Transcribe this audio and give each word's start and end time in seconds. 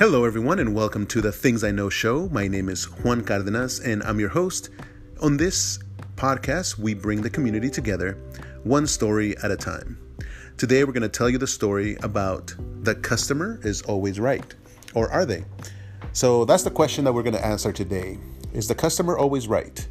Hello, 0.00 0.24
everyone, 0.24 0.58
and 0.60 0.74
welcome 0.74 1.06
to 1.08 1.20
the 1.20 1.30
Things 1.30 1.62
I 1.62 1.72
Know 1.72 1.90
show. 1.90 2.26
My 2.30 2.48
name 2.48 2.70
is 2.70 2.86
Juan 3.04 3.22
Cardenas, 3.22 3.80
and 3.80 4.02
I'm 4.04 4.18
your 4.18 4.30
host. 4.30 4.70
On 5.20 5.36
this 5.36 5.78
podcast, 6.16 6.78
we 6.78 6.94
bring 6.94 7.20
the 7.20 7.28
community 7.28 7.68
together, 7.68 8.16
one 8.64 8.86
story 8.86 9.36
at 9.42 9.50
a 9.50 9.58
time. 9.58 9.98
Today, 10.56 10.84
we're 10.84 10.94
going 10.94 11.02
to 11.02 11.10
tell 11.10 11.28
you 11.28 11.36
the 11.36 11.46
story 11.46 11.98
about 12.02 12.54
the 12.82 12.94
customer 12.94 13.60
is 13.62 13.82
always 13.82 14.18
right, 14.18 14.54
or 14.94 15.12
are 15.12 15.26
they? 15.26 15.44
So, 16.14 16.46
that's 16.46 16.62
the 16.62 16.70
question 16.70 17.04
that 17.04 17.12
we're 17.12 17.22
going 17.22 17.36
to 17.36 17.44
answer 17.44 17.70
today. 17.70 18.18
Is 18.54 18.68
the 18.68 18.74
customer 18.74 19.18
always 19.18 19.48
right? 19.48 19.86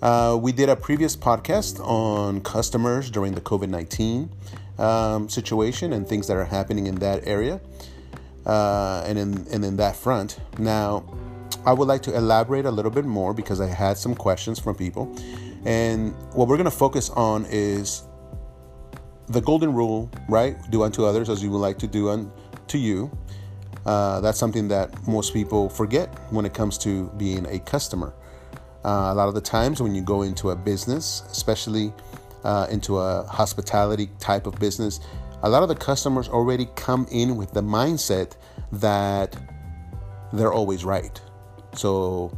Uh, 0.00 0.38
we 0.40 0.52
did 0.52 0.68
a 0.68 0.76
previous 0.76 1.16
podcast 1.16 1.80
on 1.84 2.40
customers 2.42 3.10
during 3.10 3.32
the 3.32 3.40
COVID 3.40 3.68
19 3.68 4.30
um, 4.78 5.28
situation 5.28 5.92
and 5.92 6.06
things 6.06 6.28
that 6.28 6.36
are 6.36 6.44
happening 6.44 6.86
in 6.86 6.94
that 7.00 7.26
area 7.26 7.60
uh, 8.46 9.04
and 9.06 9.18
in 9.18 9.46
and 9.52 9.64
in 9.64 9.76
that 9.76 9.96
front. 9.96 10.38
Now, 10.58 11.04
I 11.64 11.72
would 11.72 11.88
like 11.88 12.02
to 12.02 12.16
elaborate 12.16 12.66
a 12.66 12.70
little 12.70 12.90
bit 12.90 13.04
more 13.04 13.34
because 13.34 13.60
I 13.60 13.66
had 13.66 13.96
some 13.96 14.14
questions 14.14 14.58
from 14.58 14.74
people, 14.74 15.14
and 15.64 16.14
what 16.32 16.48
we're 16.48 16.56
going 16.56 16.64
to 16.64 16.70
focus 16.70 17.10
on 17.10 17.46
is 17.50 18.04
the 19.28 19.40
golden 19.40 19.72
rule, 19.72 20.10
right? 20.28 20.56
Do 20.70 20.82
unto 20.82 21.04
others 21.04 21.28
as 21.28 21.42
you 21.42 21.50
would 21.50 21.58
like 21.58 21.78
to 21.78 21.86
do 21.86 22.10
unto 22.10 22.78
you. 22.78 23.10
Uh, 23.86 24.20
that's 24.20 24.38
something 24.38 24.68
that 24.68 25.06
most 25.06 25.34
people 25.34 25.68
forget 25.68 26.08
when 26.30 26.44
it 26.44 26.54
comes 26.54 26.78
to 26.78 27.08
being 27.16 27.46
a 27.46 27.58
customer. 27.58 28.14
Uh, 28.84 29.10
a 29.12 29.14
lot 29.14 29.28
of 29.28 29.34
the 29.34 29.40
times 29.40 29.80
when 29.80 29.94
you 29.94 30.02
go 30.02 30.22
into 30.22 30.50
a 30.50 30.56
business, 30.56 31.22
especially 31.30 31.92
uh, 32.44 32.66
into 32.70 32.98
a 32.98 33.24
hospitality 33.24 34.10
type 34.18 34.46
of 34.46 34.54
business, 34.58 35.00
a 35.44 35.48
lot 35.50 35.62
of 35.62 35.68
the 35.68 35.74
customers 35.74 36.26
already 36.26 36.66
come 36.74 37.06
in 37.10 37.36
with 37.36 37.52
the 37.52 37.62
mindset 37.62 38.32
that 38.72 39.36
they're 40.32 40.54
always 40.54 40.86
right. 40.86 41.20
So 41.74 42.36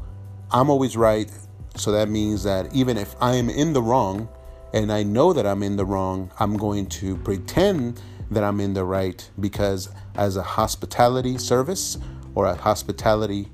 I'm 0.50 0.68
always 0.68 0.96
right. 0.96 1.30
So 1.76 1.92
that 1.92 2.08
means 2.08 2.42
that 2.42 2.74
even 2.74 2.98
if 2.98 3.14
I 3.20 3.36
am 3.36 3.48
in 3.48 3.72
the 3.72 3.80
wrong 3.80 4.28
and 4.74 4.92
I 4.92 5.04
know 5.04 5.32
that 5.32 5.46
I'm 5.46 5.62
in 5.62 5.76
the 5.76 5.84
wrong, 5.84 6.32
I'm 6.40 6.56
going 6.56 6.86
to 6.86 7.16
pretend 7.18 8.02
that 8.32 8.42
I'm 8.42 8.58
in 8.58 8.74
the 8.74 8.82
right 8.82 9.30
because 9.38 9.88
as 10.16 10.36
a 10.36 10.42
hospitality 10.42 11.38
service 11.38 11.98
or 12.34 12.46
a 12.46 12.56
hospitality 12.56 13.48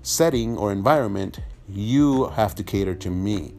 setting 0.00 0.56
or 0.56 0.72
environment, 0.72 1.40
you 1.68 2.28
have 2.28 2.54
to 2.54 2.62
cater 2.62 2.94
to 2.94 3.10
me. 3.10 3.52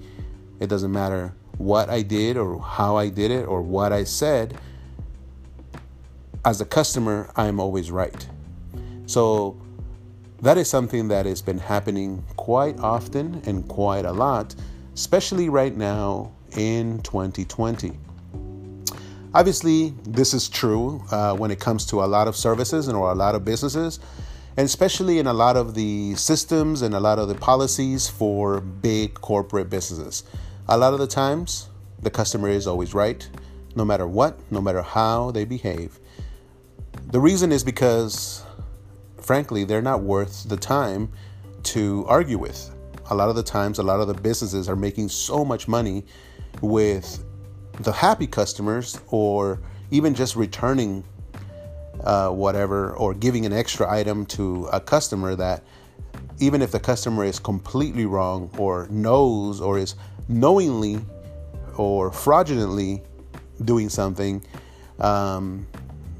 It 0.59 0.69
doesn't 0.69 0.91
matter 0.91 1.35
what 1.59 1.91
I 1.91 2.01
did 2.01 2.35
or 2.35 2.59
how 2.59 2.95
I 2.95 3.09
did 3.09 3.29
it 3.29 3.45
or 3.45 3.61
what 3.61 3.93
I 3.93 4.05
said 4.05 4.59
as 6.45 6.61
a 6.61 6.65
customer, 6.65 7.31
I'm 7.35 7.59
always 7.59 7.89
right. 7.89 8.27
So 9.07 9.59
that 10.41 10.57
is 10.57 10.69
something 10.69 11.07
that 11.07 11.25
has 11.25 11.41
been 11.41 11.57
happening 11.57 12.23
quite 12.37 12.79
often 12.79 13.41
and 13.45 13.67
quite 13.67 14.05
a 14.05 14.11
lot, 14.11 14.53
especially 14.93 15.49
right 15.49 15.75
now 15.75 16.31
in 16.55 17.01
2020. 17.01 17.97
Obviously, 19.33 19.93
this 20.03 20.33
is 20.33 20.47
true 20.47 21.03
uh, 21.11 21.35
when 21.35 21.49
it 21.51 21.59
comes 21.59 21.85
to 21.87 22.03
a 22.03 22.05
lot 22.05 22.27
of 22.27 22.35
services 22.35 22.87
and 22.87 22.95
or 22.95 23.11
a 23.11 23.15
lot 23.15 23.33
of 23.35 23.43
businesses, 23.43 23.99
and 24.55 24.65
especially 24.65 25.19
in 25.19 25.27
a 25.27 25.33
lot 25.33 25.57
of 25.57 25.73
the 25.73 26.15
systems 26.15 26.83
and 26.83 26.93
a 26.93 26.99
lot 26.99 27.19
of 27.19 27.27
the 27.27 27.35
policies 27.35 28.07
for 28.07 28.61
big 28.61 29.15
corporate 29.15 29.69
businesses. 29.69 30.23
A 30.69 30.77
lot 30.77 30.93
of 30.93 30.99
the 30.99 31.07
times, 31.07 31.69
the 32.01 32.09
customer 32.09 32.49
is 32.49 32.65
always 32.67 32.93
right, 32.93 33.27
no 33.75 33.83
matter 33.83 34.07
what, 34.07 34.39
no 34.51 34.61
matter 34.61 34.83
how 34.83 35.31
they 35.31 35.43
behave. 35.43 35.99
The 37.15 37.21
reason 37.21 37.53
is 37.53 37.63
because, 37.63 38.43
frankly, 39.21 39.63
they're 39.63 39.81
not 39.81 40.01
worth 40.01 40.49
the 40.49 40.57
time 40.57 41.13
to 41.63 42.03
argue 42.09 42.37
with. 42.37 42.75
A 43.09 43.15
lot 43.15 43.29
of 43.29 43.37
the 43.37 43.41
times, 43.41 43.79
a 43.79 43.83
lot 43.83 44.01
of 44.01 44.09
the 44.09 44.13
businesses 44.13 44.67
are 44.67 44.75
making 44.75 45.07
so 45.07 45.45
much 45.45 45.65
money 45.65 46.03
with 46.59 47.23
the 47.79 47.93
happy 47.93 48.27
customers 48.27 48.99
or 49.07 49.61
even 49.91 50.13
just 50.13 50.35
returning 50.35 51.05
uh, 52.03 52.31
whatever 52.31 52.91
or 52.95 53.13
giving 53.13 53.45
an 53.45 53.53
extra 53.53 53.89
item 53.89 54.25
to 54.25 54.67
a 54.73 54.81
customer 54.81 55.35
that 55.35 55.63
even 56.39 56.61
if 56.61 56.73
the 56.73 56.81
customer 56.81 57.23
is 57.23 57.39
completely 57.39 58.05
wrong 58.05 58.51
or 58.57 58.89
knows 58.89 59.61
or 59.61 59.77
is 59.77 59.95
knowingly 60.27 60.99
or 61.77 62.11
fraudulently 62.11 63.01
doing 63.63 63.87
something, 63.87 64.43
um, 64.99 65.65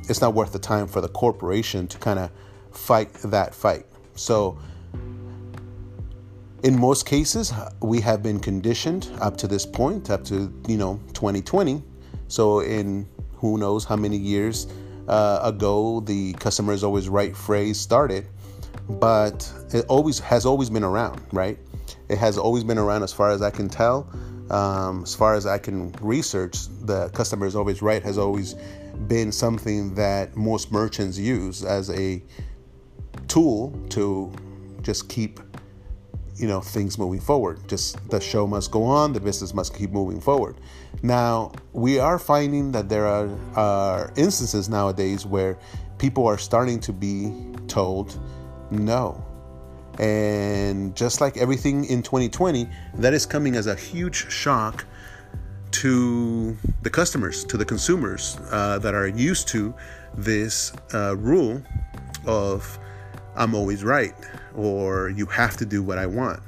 it's 0.10 0.22
not 0.22 0.34
worth 0.34 0.54
the 0.54 0.60
time 0.60 0.88
for 0.88 1.02
the 1.02 1.10
corporation 1.10 1.88
to 1.88 1.98
kind 1.98 2.20
of 2.20 2.32
fight 2.72 3.14
that 3.24 3.54
fight. 3.54 3.86
So, 4.16 4.58
in 6.64 6.80
most 6.80 7.06
cases, 7.06 7.54
we 7.82 8.02
have 8.02 8.24
been 8.24 8.40
conditioned 8.40 9.10
up 9.22 9.38
to 9.38 9.48
this 9.48 9.66
point, 9.66 10.10
up 10.10 10.24
to 10.26 10.52
you 10.68 10.78
know 10.78 11.00
2020. 11.14 11.84
So, 12.28 12.62
in 12.62 13.08
who 13.36 13.58
knows 13.58 13.86
how 13.86 13.96
many 13.96 14.18
years 14.18 14.68
uh, 15.08 15.40
ago 15.44 16.00
the 16.00 16.34
customer 16.34 16.74
is 16.74 16.84
always 16.84 17.10
right 17.10 17.36
phrase 17.36 17.80
started, 17.80 18.26
but 18.90 19.52
it 19.74 19.86
always 19.88 20.20
has 20.20 20.46
always 20.46 20.70
been 20.70 20.84
around, 20.84 21.22
right? 21.32 21.60
It 22.10 22.18
has 22.18 22.38
always 22.38 22.64
been 22.64 22.78
around 22.78 23.04
as 23.04 23.14
far 23.14 23.32
as 23.32 23.42
I 23.42 23.50
can 23.50 23.70
tell. 23.70 24.10
Um, 24.50 25.04
as 25.04 25.16
far 25.16 25.34
as 25.34 25.48
I 25.48 25.58
can 25.58 25.92
research, 26.02 26.68
the 26.82 27.10
customer 27.10 27.48
is 27.48 27.56
always 27.56 27.82
right 27.82 28.02
has 28.04 28.18
always 28.18 28.56
been 29.08 29.32
something 29.32 29.96
that 29.96 30.36
most 30.36 30.72
merchants 30.72 31.18
use 31.18 31.64
as 31.64 31.90
a 31.90 32.22
tool 33.28 33.72
to 33.90 34.32
just 34.82 35.10
keep 35.10 35.40
you 36.38 36.48
know 36.48 36.62
things 36.62 36.98
moving 36.98 37.20
forward. 37.20 37.60
Just 37.68 38.10
the 38.10 38.20
show 38.20 38.46
must 38.46 38.72
go 38.72 38.84
on 38.84 39.14
the 39.14 39.20
business 39.20 39.54
must 39.54 39.74
keep 39.74 39.92
moving 39.92 40.20
forward. 40.20 40.58
Now 41.02 41.52
we 41.74 42.00
are 42.00 42.20
finding 42.20 42.72
that 42.72 42.90
there 42.90 43.06
are, 43.06 43.30
are 43.56 44.14
instances 44.16 44.70
nowadays 44.70 45.26
where 45.26 45.58
people 45.98 46.28
are 46.28 46.38
starting 46.38 46.80
to 46.82 46.94
be 46.94 47.34
told 47.68 48.20
no. 48.72 49.24
And 50.00 50.94
just 50.94 51.22
like 51.22 51.38
everything 51.38 51.86
in 51.86 52.04
2020 52.04 52.68
that 52.96 53.14
is 53.14 53.26
coming 53.26 53.56
as 53.56 53.68
a 53.68 53.76
huge 53.76 54.30
shock 54.30 54.86
to 55.82 56.56
the 56.84 56.90
customers, 56.90 57.44
to 57.44 57.58
the 57.58 57.66
consumers 57.66 58.38
uh, 58.52 58.80
that 58.80 58.94
are 58.94 59.08
used 59.08 59.48
to 59.50 59.74
this 60.16 60.72
uh, 60.94 61.18
rule 61.18 61.62
of 62.26 62.80
I'm 63.36 63.54
always 63.54 63.84
right 63.84 64.16
or 64.56 65.10
you 65.10 65.26
have 65.26 65.58
to 65.58 65.66
do 65.66 65.84
what 65.84 65.98
I 65.98 66.06
want. 66.06 66.42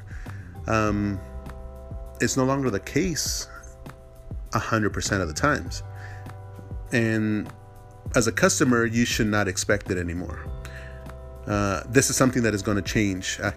Um, 0.68 1.20
it's 2.22 2.38
no 2.38 2.46
longer 2.46 2.70
the 2.70 2.80
case 2.80 3.48
100% 4.52 5.22
of 5.22 5.28
the 5.28 5.34
times. 5.34 5.84
And 6.94 7.52
as 8.16 8.28
a 8.28 8.32
customer, 8.32 8.86
you 8.86 9.04
should 9.04 9.28
not 9.28 9.50
expect 9.50 9.92
it 9.92 9.98
anymore. 9.98 10.40
Uh, 11.46 11.84
this 11.90 12.10
is 12.10 12.16
something 12.16 12.44
that 12.44 12.54
is 12.54 12.62
going 12.62 12.78
to 12.78 12.82
change. 12.82 13.40
I, 13.44 13.54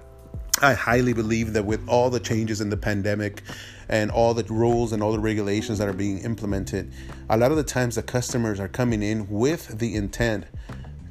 I 0.62 0.75
highly 0.75 1.12
believe 1.12 1.52
that 1.52 1.64
with 1.64 1.88
all 1.88 2.10
the 2.10 2.20
changes 2.20 2.60
in 2.60 2.70
the 2.70 2.76
pandemic 2.76 3.42
and 3.91 4.11
all 4.12 4.34
the 4.34 4.45
rules 4.45 4.93
and 4.93 5.03
all 5.03 5.11
the 5.11 5.19
regulations 5.19 5.78
that 5.78 5.89
are 5.89 5.93
being 5.93 6.19
implemented, 6.19 6.93
a 7.28 7.37
lot 7.37 7.51
of 7.51 7.56
the 7.56 7.65
times 7.65 7.97
the 7.97 8.03
customers 8.03 8.61
are 8.61 8.69
coming 8.69 9.03
in 9.03 9.28
with 9.28 9.81
the 9.81 9.97
intent 9.97 10.45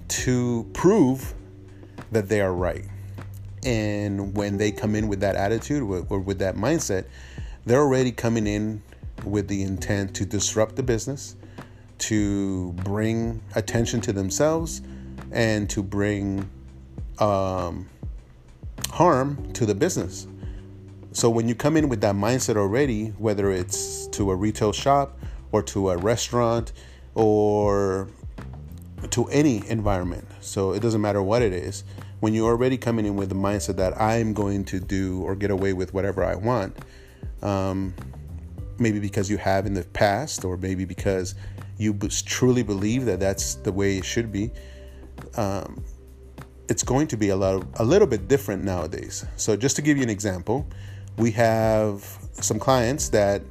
to 0.07 0.67
prove 0.73 1.33
that 2.11 2.29
they 2.29 2.39
are 2.39 2.53
right. 2.53 2.85
And 3.65 4.35
when 4.35 4.57
they 4.57 4.71
come 4.71 4.95
in 4.95 5.09
with 5.09 5.19
that 5.19 5.35
attitude 5.35 5.83
or 5.83 6.19
with 6.19 6.39
that 6.39 6.55
mindset, 6.55 7.05
they're 7.65 7.81
already 7.81 8.13
coming 8.13 8.47
in 8.47 8.81
with 9.25 9.49
the 9.49 9.61
intent 9.61 10.15
to 10.15 10.25
disrupt 10.25 10.77
the 10.77 10.83
business, 10.83 11.35
to 11.97 12.71
bring 12.71 13.41
attention 13.55 13.99
to 14.01 14.13
themselves, 14.13 14.81
and 15.33 15.69
to 15.69 15.83
bring 15.83 16.49
um, 17.19 17.89
harm 18.89 19.51
to 19.51 19.65
the 19.65 19.75
business. 19.75 20.27
So 21.11 21.29
when 21.29 21.47
you 21.47 21.55
come 21.55 21.75
in 21.75 21.89
with 21.89 22.01
that 22.01 22.15
mindset 22.15 22.55
already, 22.55 23.07
whether 23.17 23.51
it's 23.51 24.07
to 24.07 24.29
a 24.31 24.35
retail 24.35 24.71
shop 24.71 25.17
or 25.51 25.63
to 25.63 25.89
a 25.89 25.97
restaurant 25.97 26.71
or 27.15 28.07
to 29.09 29.25
any 29.25 29.67
environment, 29.67 30.27
so 30.39 30.73
it 30.73 30.81
doesn't 30.81 31.01
matter 31.01 31.21
what 31.21 31.41
it 31.41 31.51
is, 31.51 31.83
when 32.19 32.33
you're 32.33 32.49
already 32.49 32.77
coming 32.77 33.05
in 33.05 33.15
with 33.15 33.29
the 33.29 33.35
mindset 33.35 33.77
that 33.77 33.99
I'm 33.99 34.33
going 34.33 34.65
to 34.65 34.79
do 34.79 35.21
or 35.23 35.35
get 35.35 35.51
away 35.51 35.73
with 35.73 35.93
whatever 35.93 36.23
I 36.23 36.35
want, 36.35 36.77
um, 37.41 37.93
maybe 38.77 38.99
because 38.99 39.29
you 39.29 39.37
have 39.37 39.65
in 39.65 39.73
the 39.73 39.83
past, 39.83 40.45
or 40.45 40.57
maybe 40.57 40.85
because 40.85 41.35
you 41.77 41.93
truly 42.25 42.61
believe 42.61 43.05
that 43.05 43.19
that's 43.19 43.55
the 43.55 43.71
way 43.71 43.97
it 43.97 44.05
should 44.05 44.31
be, 44.31 44.51
um, 45.37 45.83
it's 46.67 46.83
going 46.83 47.07
to 47.07 47.17
be 47.17 47.29
a 47.29 47.35
lot 47.35 47.55
of, 47.55 47.67
a 47.79 47.83
little 47.83 48.07
bit 48.07 48.27
different 48.27 48.63
nowadays. 48.63 49.25
So 49.37 49.55
just 49.55 49.75
to 49.77 49.81
give 49.81 49.97
you 49.97 50.03
an 50.03 50.09
example, 50.09 50.67
we 51.19 51.31
have 51.31 52.17
some 52.31 52.57
clients 52.57 53.09
that 53.09 53.43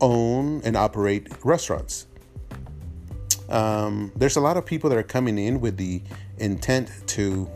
own 0.00 0.60
and 0.64 0.76
operate 0.76 1.28
restaurants. 1.44 2.06
um, 3.48 4.12
there's 4.14 4.36
a 4.36 4.40
lot 4.40 4.56
of 4.56 4.64
people 4.64 4.88
that 4.90 4.98
are 4.98 5.02
coming 5.02 5.38
in 5.38 5.60
with 5.60 5.76
the 5.76 6.02
intent 6.38 6.90
to 7.06 7.50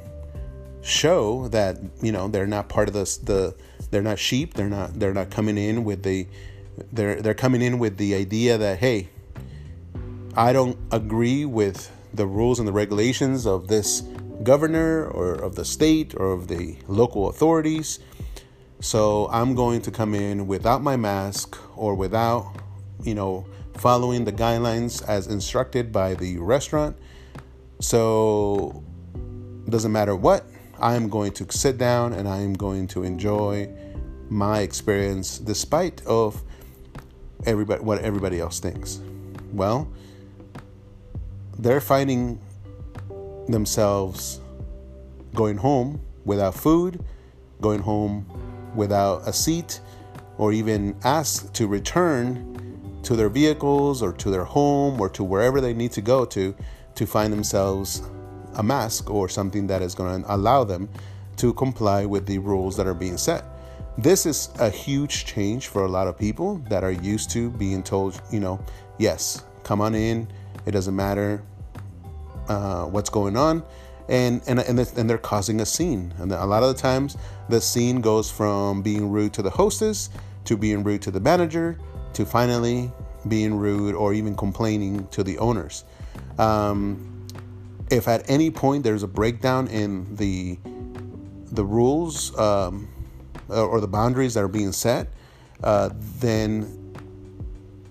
show 0.83 1.49
that 1.49 1.79
you 2.01 2.13
know 2.13 2.29
they're 2.29 2.47
not 2.47 2.69
part 2.69 2.89
of 2.89 2.95
the 2.95 3.05
the 3.25 3.55
they're 3.91 4.03
not 4.03 4.19
sheep 4.19 4.55
they're 4.55 4.69
not 4.69 4.99
they're 4.99 5.15
not 5.15 5.31
coming 5.31 5.59
in 5.59 5.85
with 5.85 6.03
the 6.05 6.27
they're 6.93 7.21
they're 7.21 7.35
coming 7.35 7.61
in 7.61 7.79
with 7.79 7.97
the 7.97 8.15
idea 8.15 8.57
that 8.57 8.79
hey 8.79 9.09
I 10.37 10.53
don't 10.53 10.79
agree 10.93 11.45
with 11.45 11.91
the 12.15 12.27
rules 12.27 12.59
and 12.59 12.69
the 12.69 12.73
regulations 12.73 13.47
of 13.47 13.69
this 13.69 14.03
governor 14.43 15.07
or 15.07 15.33
of 15.35 15.57
the 15.57 15.65
state 15.65 16.15
or 16.17 16.33
of 16.33 16.47
the 16.47 16.77
local 16.87 17.29
authorities 17.29 17.99
so 18.81 19.29
I'm 19.31 19.55
going 19.55 19.83
to 19.83 19.91
come 19.91 20.15
in 20.15 20.47
without 20.47 20.83
my 20.83 20.97
mask 20.97 21.59
or 21.77 21.95
without 21.95 22.55
you 23.03 23.15
know 23.15 23.47
following 23.77 24.25
the 24.25 24.33
guidelines 24.33 25.07
as 25.07 25.27
instructed 25.27 25.93
by 25.93 26.15
the 26.15 26.39
restaurant 26.39 26.97
so 27.81 28.83
doesn't 29.69 29.93
matter 29.93 30.15
what 30.15 30.47
I'm 30.79 31.09
going 31.09 31.33
to 31.33 31.47
sit 31.51 31.79
down 31.79 32.13
and 32.13 32.29
I'm 32.29 32.55
going 32.55 32.87
to 32.89 33.03
enjoy 33.03 33.69
my 34.29 34.61
experience 34.61 35.39
despite 35.39 36.05
of 36.07 36.43
everybody 37.45 37.83
what 37.83 38.01
everybody 38.01 38.41
else 38.41 38.61
thinks. 38.61 39.01
Well, 39.53 39.89
they're 41.59 41.81
finding 41.81 42.41
themselves 43.49 44.41
going 45.35 45.57
home 45.57 46.01
without 46.25 46.55
food, 46.55 47.03
going 47.61 47.81
home 47.81 48.27
without 48.77 49.27
a 49.27 49.33
seat, 49.33 49.81
or 50.39 50.53
even 50.53 50.95
asked 51.03 51.55
to 51.55 51.67
return 51.67 53.01
to 53.03 53.17
their 53.17 53.29
vehicles 53.29 54.03
or 54.03 54.13
to 54.13 54.31
their 54.31 54.45
home 54.45 55.01
or 55.01 55.09
to 55.09 55.25
wherever 55.25 55.61
they 55.61 55.73
need 55.73 55.93
to 55.93 56.01
go 56.01 56.25
to 56.25 56.55
to 56.97 57.07
find 57.07 57.33
themselves 57.33 58.03
a 58.57 58.63
mask 58.63 59.11
or 59.11 59.29
something 59.29 59.67
that 59.67 59.81
is 59.81 59.95
going 59.95 60.23
to 60.23 60.35
allow 60.35 60.65
them 60.65 60.89
to 61.37 61.53
comply 61.55 62.05
with 62.05 62.27
the 62.27 62.39
rules 62.39 62.77
that 62.77 62.87
are 62.87 62.95
being 62.95 63.17
set. 63.17 63.45
This 63.99 64.27
is 64.27 64.51
a 64.59 64.69
huge 64.69 65.25
change 65.25 65.69
for 65.69 65.85
a 65.85 65.89
lot 65.89 66.09
of 66.09 66.19
people 66.19 66.59
that 66.69 66.85
are 66.85 66.91
used 66.91 67.31
to 67.31 67.51
being 67.51 67.83
told, 67.83 68.21
you 68.31 68.41
know, 68.41 68.61
yes, 68.99 69.45
come 69.63 69.81
on 69.81 69.95
in. 69.95 70.29
It 70.67 70.73
doesn't 70.73 70.97
matter 70.97 71.43
uh, 72.49 72.85
what's 72.85 73.11
going 73.11 73.37
on, 73.37 73.63
and 74.09 74.43
and 74.47 74.61
and, 74.61 74.79
and 74.79 75.11
they're 75.11 75.19
causing 75.19 75.61
a 75.61 75.67
scene. 75.67 76.15
And 76.19 76.33
a 76.33 76.47
lot 76.47 76.63
of 76.63 76.75
the 76.75 76.81
times, 76.81 77.17
the 77.49 77.61
scene 77.61 78.01
goes 78.01 78.31
from 78.31 78.83
being 78.83 79.11
rude 79.11 79.33
to 79.35 79.43
the 79.43 79.51
hostess 79.51 80.11
to 80.45 80.57
being 80.57 80.85
rude 80.85 81.03
to 81.03 81.11
the 81.11 81.21
manager 81.21 81.79
to 82.15 82.25
finally 82.25 82.91
being 83.29 83.57
rude 83.57 83.95
or 83.95 84.15
even 84.15 84.35
complaining 84.35 85.07
to 85.09 85.23
the 85.23 85.39
owners. 85.39 85.85
Um, 86.39 87.27
if 87.91 88.09
at 88.09 88.29
any 88.29 88.51
point 88.51 88.85
there's 88.85 89.03
a 89.03 89.09
breakdown 89.09 89.69
in 89.69 90.17
the 90.17 90.59
the 91.53 91.65
rules 91.65 92.37
um, 92.39 92.89
or 93.49 93.81
the 93.81 93.89
boundaries 93.89 94.35
that 94.35 94.43
are 94.43 94.49
being 94.49 94.73
set, 94.73 95.09
uh, 95.63 95.91
then 96.21 96.76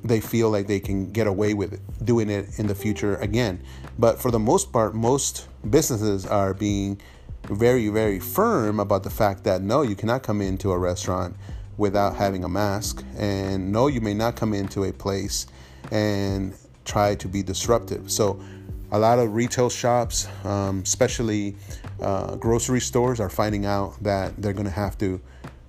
they 0.07 0.19
feel 0.19 0.49
like 0.49 0.67
they 0.67 0.79
can 0.79 1.11
get 1.11 1.27
away 1.27 1.53
with 1.53 1.73
it, 1.73 1.81
doing 2.05 2.29
it 2.29 2.59
in 2.59 2.67
the 2.67 2.75
future 2.75 3.15
again. 3.17 3.59
But 3.97 4.21
for 4.21 4.31
the 4.31 4.39
most 4.39 4.71
part, 4.71 4.93
most 4.93 5.47
businesses 5.69 6.25
are 6.25 6.53
being 6.53 7.01
very, 7.43 7.89
very 7.89 8.19
firm 8.19 8.79
about 8.79 9.03
the 9.03 9.09
fact 9.09 9.43
that 9.43 9.61
no, 9.61 9.81
you 9.81 9.95
cannot 9.95 10.23
come 10.23 10.41
into 10.41 10.71
a 10.71 10.77
restaurant 10.77 11.35
without 11.77 12.15
having 12.15 12.43
a 12.43 12.49
mask, 12.49 13.03
and 13.17 13.71
no, 13.71 13.87
you 13.87 13.99
may 13.99 14.13
not 14.13 14.35
come 14.35 14.53
into 14.53 14.85
a 14.85 14.93
place 14.93 15.47
and 15.91 16.55
try 16.85 17.15
to 17.15 17.27
be 17.27 17.43
disruptive. 17.43 18.09
So 18.09 18.39
a 18.91 18.99
lot 18.99 19.19
of 19.19 19.33
retail 19.33 19.69
shops, 19.69 20.27
um, 20.43 20.81
especially 20.81 21.55
uh, 21.99 22.35
grocery 22.35 22.79
stores, 22.79 23.19
are 23.19 23.29
finding 23.29 23.65
out 23.65 24.01
that 24.03 24.39
they're 24.41 24.53
going 24.53 24.65
to 24.65 24.71
have 24.71 24.97
to 24.99 25.19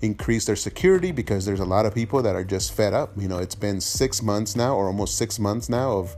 increase 0.02 0.44
their 0.44 0.56
security 0.56 1.10
because 1.12 1.44
there's 1.44 1.60
a 1.60 1.64
lot 1.64 1.86
of 1.86 1.94
people 1.94 2.22
that 2.22 2.36
are 2.36 2.44
just 2.44 2.72
fed 2.72 2.92
up. 2.92 3.10
You 3.16 3.28
know, 3.28 3.38
it's 3.38 3.54
been 3.54 3.80
six 3.80 4.22
months 4.22 4.56
now, 4.56 4.74
or 4.76 4.86
almost 4.86 5.16
six 5.16 5.38
months 5.38 5.68
now, 5.68 5.92
of 5.92 6.16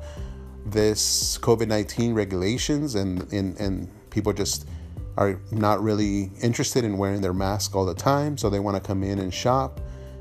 this 0.66 1.38
COVID 1.38 1.68
19 1.68 2.14
regulations, 2.14 2.94
and, 2.94 3.32
and, 3.32 3.58
and 3.60 3.88
people 4.10 4.32
just 4.32 4.68
are 5.16 5.40
not 5.50 5.82
really 5.82 6.30
interested 6.42 6.84
in 6.84 6.96
wearing 6.96 7.20
their 7.20 7.32
mask 7.32 7.74
all 7.74 7.84
the 7.84 7.94
time. 7.94 8.38
So 8.38 8.50
they 8.50 8.60
want 8.60 8.76
to 8.76 8.86
come 8.86 9.02
in 9.02 9.18
and 9.18 9.34
shop 9.34 9.80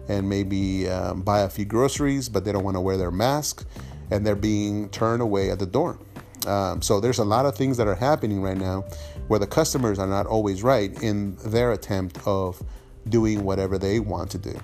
and 0.09 0.27
maybe 0.27 0.89
um, 0.89 1.21
buy 1.21 1.41
a 1.41 1.49
few 1.49 1.65
groceries, 1.65 2.29
but 2.29 2.45
they 2.45 2.51
don't 2.51 2.63
want 2.63 2.77
to 2.77 2.81
wear 2.81 2.97
their 2.97 3.11
mask 3.11 3.67
and 4.09 4.25
they're 4.25 4.35
being 4.35 4.89
turned 4.89 5.21
away 5.21 5.51
at 5.51 5.59
the 5.59 5.65
door. 5.65 5.99
Um, 6.47 6.81
so 6.81 6.99
there's 6.99 7.19
a 7.19 7.25
lot 7.25 7.45
of 7.45 7.55
things 7.55 7.77
that 7.77 7.87
are 7.87 7.95
happening 7.95 8.41
right 8.41 8.57
now 8.57 8.85
where 9.27 9.39
the 9.39 9.47
customers 9.47 9.99
are 9.99 10.07
not 10.07 10.25
always 10.25 10.63
right 10.63 10.91
in 11.03 11.35
their 11.37 11.73
attempt 11.73 12.19
of 12.25 12.63
doing 13.09 13.43
whatever 13.43 13.77
they 13.77 13.99
want 13.99 14.31
to 14.31 14.37
do. 14.37 14.57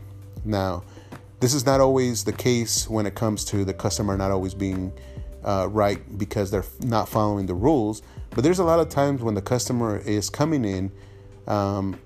Now, 0.46 0.84
this 1.40 1.54
is 1.54 1.66
not 1.66 1.82
always 1.82 2.24
the 2.24 2.34
case 2.34 2.90
when 2.90 3.06
it 3.06 3.16
comes 3.16 3.44
to 3.46 3.66
the 3.66 3.74
customer 3.74 4.16
not 4.16 4.32
always 4.32 4.54
being 4.54 4.94
uh, 5.44 5.68
right 5.70 6.18
because 6.18 6.52
they're 6.52 6.66
not 6.82 7.10
following 7.10 7.46
the 7.46 7.54
rules. 7.54 8.02
But 8.30 8.44
there's 8.44 8.60
a 8.60 8.64
lot 8.64 8.80
of 8.80 8.90
times 8.90 9.22
when 9.22 9.36
the 9.36 9.42
customer 9.42 9.98
is 10.00 10.30
coming 10.30 10.66
in 10.66 10.92
um, 11.48 12.00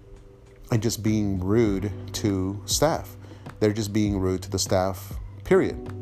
and 0.72 0.82
just 0.82 1.04
being 1.04 1.40
rude 1.40 1.92
to 2.14 2.62
staff. 2.66 3.16
They're 3.60 3.74
just 3.74 3.94
being 3.94 4.20
rude 4.20 4.42
to 4.44 4.50
the 4.50 4.60
staff, 4.60 5.14
period. 5.44 5.94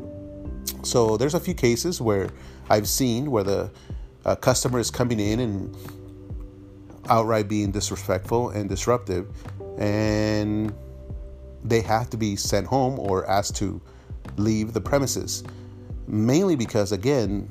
So 0.82 1.16
there's 1.16 1.34
a 1.34 1.40
few 1.40 1.54
cases 1.54 2.00
where 2.00 2.28
I've 2.68 2.88
seen 2.88 3.30
where 3.30 3.44
the 3.44 3.70
uh, 4.24 4.36
customer 4.36 4.78
is 4.78 4.90
coming 4.90 5.20
in 5.20 5.40
and 5.40 5.76
outright 7.08 7.48
being 7.48 7.70
disrespectful 7.70 8.50
and 8.50 8.68
disruptive, 8.68 9.28
and 9.78 10.72
they 11.64 11.80
have 11.80 12.10
to 12.10 12.16
be 12.16 12.36
sent 12.36 12.66
home 12.66 12.98
or 12.98 13.26
asked 13.26 13.56
to 13.56 13.80
leave 14.36 14.72
the 14.72 14.80
premises. 14.80 15.42
Mainly 16.06 16.56
because, 16.56 16.92
again, 16.92 17.48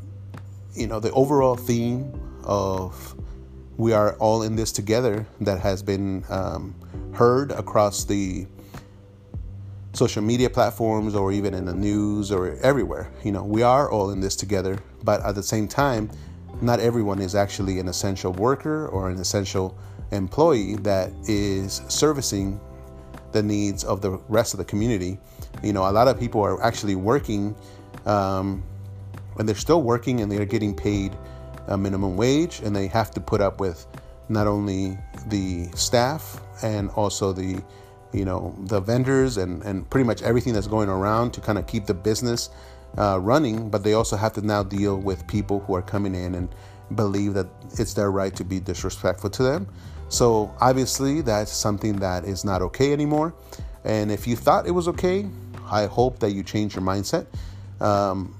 you 0.73 0.87
know, 0.87 0.99
the 0.99 1.11
overall 1.11 1.55
theme 1.55 2.13
of 2.43 3.15
we 3.77 3.91
are 3.91 4.15
all 4.17 4.43
in 4.43 4.55
this 4.55 4.71
together 4.71 5.25
that 5.41 5.59
has 5.59 5.83
been 5.83 6.23
um, 6.29 6.73
heard 7.13 7.51
across 7.51 8.05
the 8.05 8.47
social 9.93 10.21
media 10.21 10.49
platforms 10.49 11.15
or 11.15 11.31
even 11.31 11.53
in 11.53 11.65
the 11.65 11.73
news 11.73 12.31
or 12.31 12.57
everywhere. 12.61 13.09
You 13.23 13.31
know, 13.31 13.43
we 13.43 13.63
are 13.63 13.89
all 13.89 14.11
in 14.11 14.19
this 14.19 14.35
together, 14.35 14.77
but 15.03 15.21
at 15.23 15.35
the 15.35 15.43
same 15.43 15.67
time, 15.67 16.09
not 16.61 16.79
everyone 16.79 17.19
is 17.19 17.35
actually 17.35 17.79
an 17.79 17.87
essential 17.87 18.31
worker 18.33 18.87
or 18.87 19.09
an 19.09 19.19
essential 19.19 19.77
employee 20.15 20.75
that 20.77 21.11
is 21.27 21.81
servicing 21.87 22.59
the 23.31 23.43
needs 23.43 23.83
of 23.83 24.01
the 24.01 24.11
rest 24.29 24.53
of 24.53 24.57
the 24.57 24.65
community. 24.65 25.19
You 25.63 25.73
know, 25.73 25.89
a 25.89 25.91
lot 25.91 26.07
of 26.07 26.19
people 26.19 26.41
are 26.41 26.61
actually 26.63 26.95
working, 26.95 27.55
um, 28.05 28.63
and 29.37 29.47
they're 29.47 29.55
still 29.55 29.83
working, 29.83 30.21
and 30.21 30.31
they're 30.31 30.45
getting 30.45 30.75
paid 30.75 31.15
a 31.67 31.77
minimum 31.77 32.15
wage, 32.15 32.61
and 32.63 32.75
they 32.75 32.87
have 32.87 33.11
to 33.11 33.21
put 33.21 33.41
up 33.41 33.59
with 33.59 33.85
not 34.29 34.47
only 34.47 34.97
the 35.27 35.65
staff 35.75 36.41
and 36.63 36.89
also 36.91 37.31
the 37.33 37.61
you 38.13 38.25
know 38.25 38.55
the 38.65 38.79
vendors 38.79 39.37
and 39.37 39.61
and 39.63 39.89
pretty 39.89 40.05
much 40.05 40.21
everything 40.23 40.53
that's 40.53 40.67
going 40.67 40.89
around 40.89 41.31
to 41.31 41.41
kind 41.41 41.57
of 41.57 41.67
keep 41.67 41.85
the 41.85 41.93
business 41.93 42.49
uh, 42.97 43.19
running 43.21 43.69
but 43.69 43.83
they 43.83 43.93
also 43.93 44.15
have 44.15 44.33
to 44.33 44.41
now 44.41 44.63
deal 44.63 44.97
with 44.97 45.27
people 45.27 45.59
who 45.61 45.75
are 45.75 45.81
coming 45.81 46.15
in 46.15 46.35
and 46.35 46.49
believe 46.95 47.33
that 47.33 47.47
it's 47.77 47.93
their 47.93 48.11
right 48.11 48.35
to 48.35 48.43
be 48.43 48.59
disrespectful 48.59 49.29
to 49.29 49.43
them 49.43 49.67
so 50.09 50.53
obviously 50.61 51.21
that's 51.21 51.51
something 51.51 51.97
that 51.97 52.25
is 52.25 52.45
not 52.45 52.61
okay 52.61 52.93
anymore. 52.93 53.33
And 53.83 54.11
if 54.11 54.27
you 54.27 54.35
thought 54.35 54.67
it 54.67 54.71
was 54.71 54.87
okay 54.87 55.27
i 55.71 55.85
hope 55.85 56.19
that 56.19 56.31
you 56.31 56.43
change 56.43 56.75
your 56.75 56.83
mindset. 56.83 57.25
Um, 57.81 58.35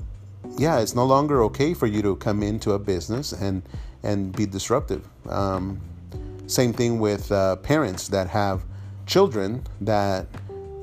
yeah 0.58 0.80
it's 0.80 0.96
no 0.96 1.06
longer 1.06 1.44
okay 1.44 1.74
for 1.74 1.88
you 1.88 2.02
to 2.02 2.16
come 2.18 2.44
into 2.44 2.74
a 2.74 2.80
business 2.80 3.34
and 3.34 3.62
and 4.04 4.36
be 4.36 4.46
disruptive. 4.46 5.08
Um, 5.28 5.82
same 6.48 6.74
thing 6.74 7.00
with 7.00 7.32
uh, 7.32 7.56
parents 7.58 8.08
that 8.10 8.28
have 8.28 8.64
children 9.08 9.64
that 9.82 10.28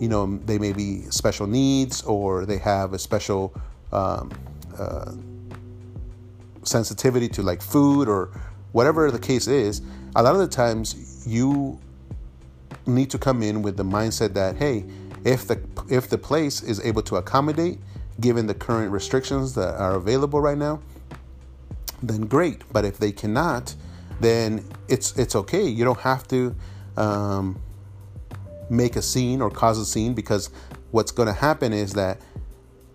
you 0.00 0.08
know 0.08 0.38
they 0.44 0.58
may 0.58 0.72
be 0.72 1.02
special 1.10 1.46
needs 1.46 2.02
or 2.02 2.44
they 2.44 2.58
have 2.58 2.92
a 2.92 2.98
special 2.98 3.54
um, 3.92 4.30
uh, 4.76 5.12
sensitivity 6.64 7.28
to 7.28 7.42
like 7.42 7.62
food 7.62 8.08
or 8.08 8.30
whatever 8.72 9.10
the 9.10 9.18
case 9.18 9.46
is 9.46 9.82
a 10.16 10.22
lot 10.22 10.34
of 10.34 10.40
the 10.40 10.48
times 10.48 11.24
you 11.26 11.78
need 12.86 13.10
to 13.10 13.18
come 13.18 13.42
in 13.42 13.62
with 13.62 13.76
the 13.76 13.84
mindset 13.84 14.34
that 14.34 14.56
hey 14.56 14.84
if 15.24 15.46
the 15.46 15.60
if 15.88 16.08
the 16.08 16.18
place 16.18 16.62
is 16.62 16.80
able 16.80 17.02
to 17.02 17.16
accommodate 17.16 17.78
given 18.20 18.46
the 18.46 18.54
current 18.54 18.90
restrictions 18.90 19.54
that 19.54 19.74
are 19.76 19.94
available 19.94 20.40
right 20.40 20.58
now 20.58 20.80
then 22.02 22.22
great. 22.22 22.62
But 22.72 22.84
if 22.84 22.98
they 22.98 23.12
cannot 23.12 23.74
then 24.20 24.64
it's 24.88 25.16
it's 25.18 25.34
okay. 25.34 25.66
You 25.66 25.84
don't 25.84 26.00
have 26.00 26.28
to 26.28 26.54
um, 26.96 27.60
make 28.70 28.94
a 28.96 29.02
scene 29.02 29.40
or 29.40 29.50
cause 29.50 29.78
a 29.78 29.86
scene 29.86 30.14
because 30.14 30.50
what's 30.90 31.10
going 31.10 31.26
to 31.26 31.32
happen 31.32 31.72
is 31.72 31.94
that 31.94 32.20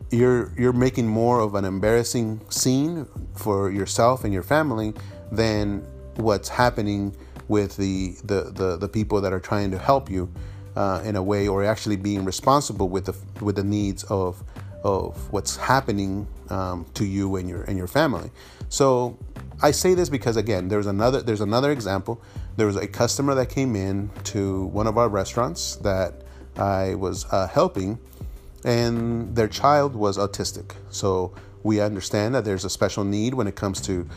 you're 0.09 0.53
you're 0.57 0.73
making 0.73 1.07
more 1.07 1.39
of 1.39 1.55
an 1.55 1.65
embarrassing 1.65 2.39
scene 2.49 3.07
for 3.35 3.69
yourself 3.71 4.23
and 4.23 4.33
your 4.33 4.43
family 4.43 4.93
than 5.31 5.85
what's 6.15 6.49
happening 6.49 7.15
with 7.47 7.77
the 7.77 8.15
the 8.23 8.51
the, 8.51 8.77
the 8.77 8.87
people 8.87 9.21
that 9.21 9.33
are 9.33 9.39
trying 9.39 9.71
to 9.71 9.77
help 9.77 10.09
you 10.09 10.31
uh, 10.75 11.01
in 11.03 11.15
a 11.15 11.23
way, 11.23 11.47
or 11.47 11.63
actually 11.63 11.95
being 11.95 12.25
responsible 12.25 12.89
with 12.89 13.05
the 13.05 13.15
with 13.43 13.55
the 13.55 13.63
needs 13.63 14.03
of 14.05 14.43
of 14.83 15.31
what's 15.33 15.57
happening 15.57 16.27
um, 16.49 16.85
to 16.93 17.05
you 17.05 17.35
and 17.35 17.49
your 17.49 17.63
and 17.63 17.77
your 17.77 17.87
family. 17.87 18.29
So 18.69 19.17
I 19.61 19.71
say 19.71 19.95
this 19.95 20.09
because 20.09 20.37
again, 20.37 20.67
there's 20.67 20.87
another 20.87 21.21
there's 21.21 21.41
another 21.41 21.71
example. 21.71 22.21
There 22.57 22.67
was 22.67 22.75
a 22.75 22.87
customer 22.87 23.33
that 23.35 23.49
came 23.49 23.75
in 23.75 24.09
to 24.25 24.65
one 24.65 24.87
of 24.87 24.97
our 24.97 25.09
restaurants 25.09 25.75
that 25.77 26.23
I 26.57 26.95
was 26.95 27.25
uh, 27.31 27.47
helping, 27.47 27.99
and 28.63 29.35
their 29.35 29.47
child 29.47 29.95
was 29.95 30.17
autistic. 30.17 30.73
So 30.89 31.33
we 31.63 31.81
understand 31.81 32.35
that 32.35 32.45
there's 32.45 32.65
a 32.65 32.69
special 32.69 33.03
need 33.03 33.33
when 33.33 33.47
it 33.47 33.55
comes 33.55 33.81
to 33.81 34.07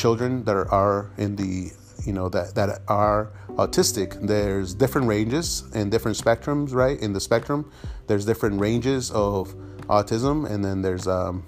children 0.00 0.44
that 0.44 0.56
are, 0.56 1.10
in 1.18 1.36
the 1.36 1.70
you 2.06 2.14
know 2.14 2.30
that 2.30 2.54
that 2.54 2.80
are 2.88 3.30
autistic 3.62 4.18
there's 4.26 4.72
different 4.72 5.06
ranges 5.06 5.64
and 5.74 5.90
different 5.90 6.16
spectrums 6.16 6.72
right? 6.72 6.98
In 7.00 7.12
the 7.12 7.20
spectrum 7.20 7.70
there's 8.06 8.24
different 8.24 8.58
ranges 8.58 9.10
of 9.10 9.54
autism 9.88 10.48
and 10.50 10.64
then 10.64 10.80
there's 10.80 11.06
um, 11.06 11.44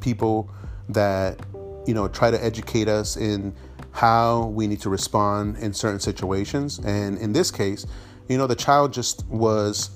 people 0.00 0.50
that 0.88 1.38
you 1.86 1.92
know 1.92 2.08
try 2.08 2.30
to 2.30 2.42
educate 2.42 2.88
us 2.88 3.18
in 3.18 3.54
how 3.92 4.46
we 4.46 4.66
need 4.66 4.80
to 4.80 4.88
respond 4.88 5.58
in 5.58 5.74
certain 5.74 6.00
situations. 6.00 6.78
And 6.78 7.18
in 7.18 7.34
this 7.34 7.50
case 7.50 7.84
you 8.30 8.38
know 8.38 8.46
the 8.46 8.56
child 8.56 8.94
just 8.94 9.26
was 9.26 9.90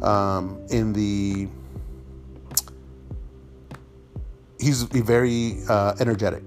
um, 0.00 0.58
in 0.70 0.94
the 0.94 1.48
he's 4.58 4.84
very 4.84 5.58
uh, 5.68 5.94
energetic 6.00 6.42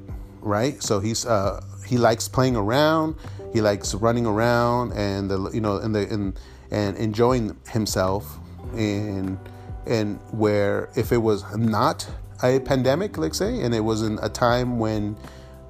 right 0.46 0.82
so 0.82 1.00
he's 1.00 1.26
uh, 1.26 1.62
he 1.86 1.98
likes 1.98 2.28
playing 2.28 2.56
around. 2.56 3.16
He 3.54 3.62
likes 3.62 3.94
running 3.94 4.26
around 4.26 4.94
and 4.94 5.30
the 5.30 5.50
you 5.54 5.62
know 5.62 5.78
and 5.78 5.96
the 5.96 6.10
and 6.12 6.38
and 6.72 6.98
enjoying 6.98 7.56
himself 7.70 8.38
and 8.74 9.40
and 9.86 10.20
where 10.32 10.90
if 10.96 11.12
it 11.12 11.18
was 11.18 11.44
not 11.56 12.08
a 12.44 12.60
pandemic, 12.60 13.18
let's 13.18 13.38
say, 13.38 13.62
and 13.62 13.74
it 13.74 13.80
was 13.80 14.02
in 14.02 14.20
a 14.22 14.28
time 14.28 14.78
when 14.78 15.16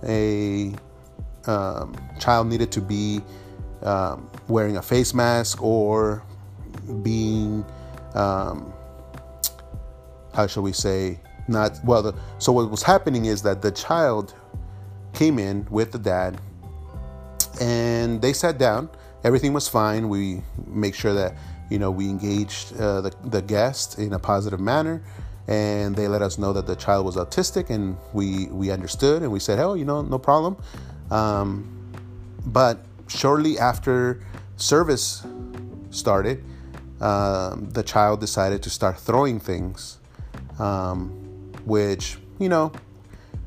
a 0.07 0.73
um, 1.45 1.95
child 2.19 2.47
needed 2.47 2.71
to 2.71 2.81
be 2.81 3.21
um, 3.83 4.29
wearing 4.47 4.77
a 4.77 4.81
face 4.81 5.13
mask 5.13 5.61
or 5.61 6.23
being 7.03 7.63
um, 8.15 8.73
how 10.33 10.47
shall 10.47 10.63
we 10.63 10.71
say 10.71 11.19
not 11.47 11.79
well 11.83 12.01
the, 12.01 12.13
so 12.39 12.51
what 12.51 12.69
was 12.71 12.81
happening 12.81 13.25
is 13.25 13.43
that 13.43 13.61
the 13.61 13.71
child 13.71 14.33
came 15.15 15.39
in 15.39 15.65
with 15.69 15.91
the 15.91 15.99
dad 15.99 16.39
and 17.59 18.21
they 18.21 18.33
sat 18.33 18.57
down. 18.57 18.89
Everything 19.23 19.53
was 19.53 19.67
fine. 19.67 20.09
We 20.09 20.41
make 20.67 20.93
sure 20.93 21.13
that 21.13 21.35
you 21.69 21.79
know 21.79 21.91
we 21.91 22.09
engaged 22.09 22.77
uh, 22.79 23.01
the, 23.01 23.15
the 23.25 23.41
guest 23.41 23.97
in 23.97 24.13
a 24.13 24.19
positive 24.19 24.59
manner 24.59 25.01
and 25.47 25.95
they 25.95 26.07
let 26.07 26.21
us 26.21 26.37
know 26.37 26.53
that 26.53 26.65
the 26.65 26.75
child 26.75 27.05
was 27.05 27.15
autistic 27.15 27.69
and 27.69 27.97
we 28.13 28.47
we 28.47 28.71
understood 28.71 29.21
and 29.21 29.31
we 29.31 29.39
said 29.39 29.59
oh 29.59 29.73
you 29.73 29.85
know 29.85 30.01
no 30.01 30.17
problem 30.17 30.57
um, 31.11 31.91
but 32.45 32.85
shortly 33.07 33.57
after 33.59 34.21
service 34.57 35.23
started 35.89 36.43
um, 37.01 37.69
the 37.71 37.83
child 37.83 38.19
decided 38.19 38.61
to 38.63 38.69
start 38.69 38.97
throwing 38.99 39.39
things 39.39 39.97
um, 40.59 41.09
which 41.65 42.17
you 42.39 42.49
know 42.49 42.71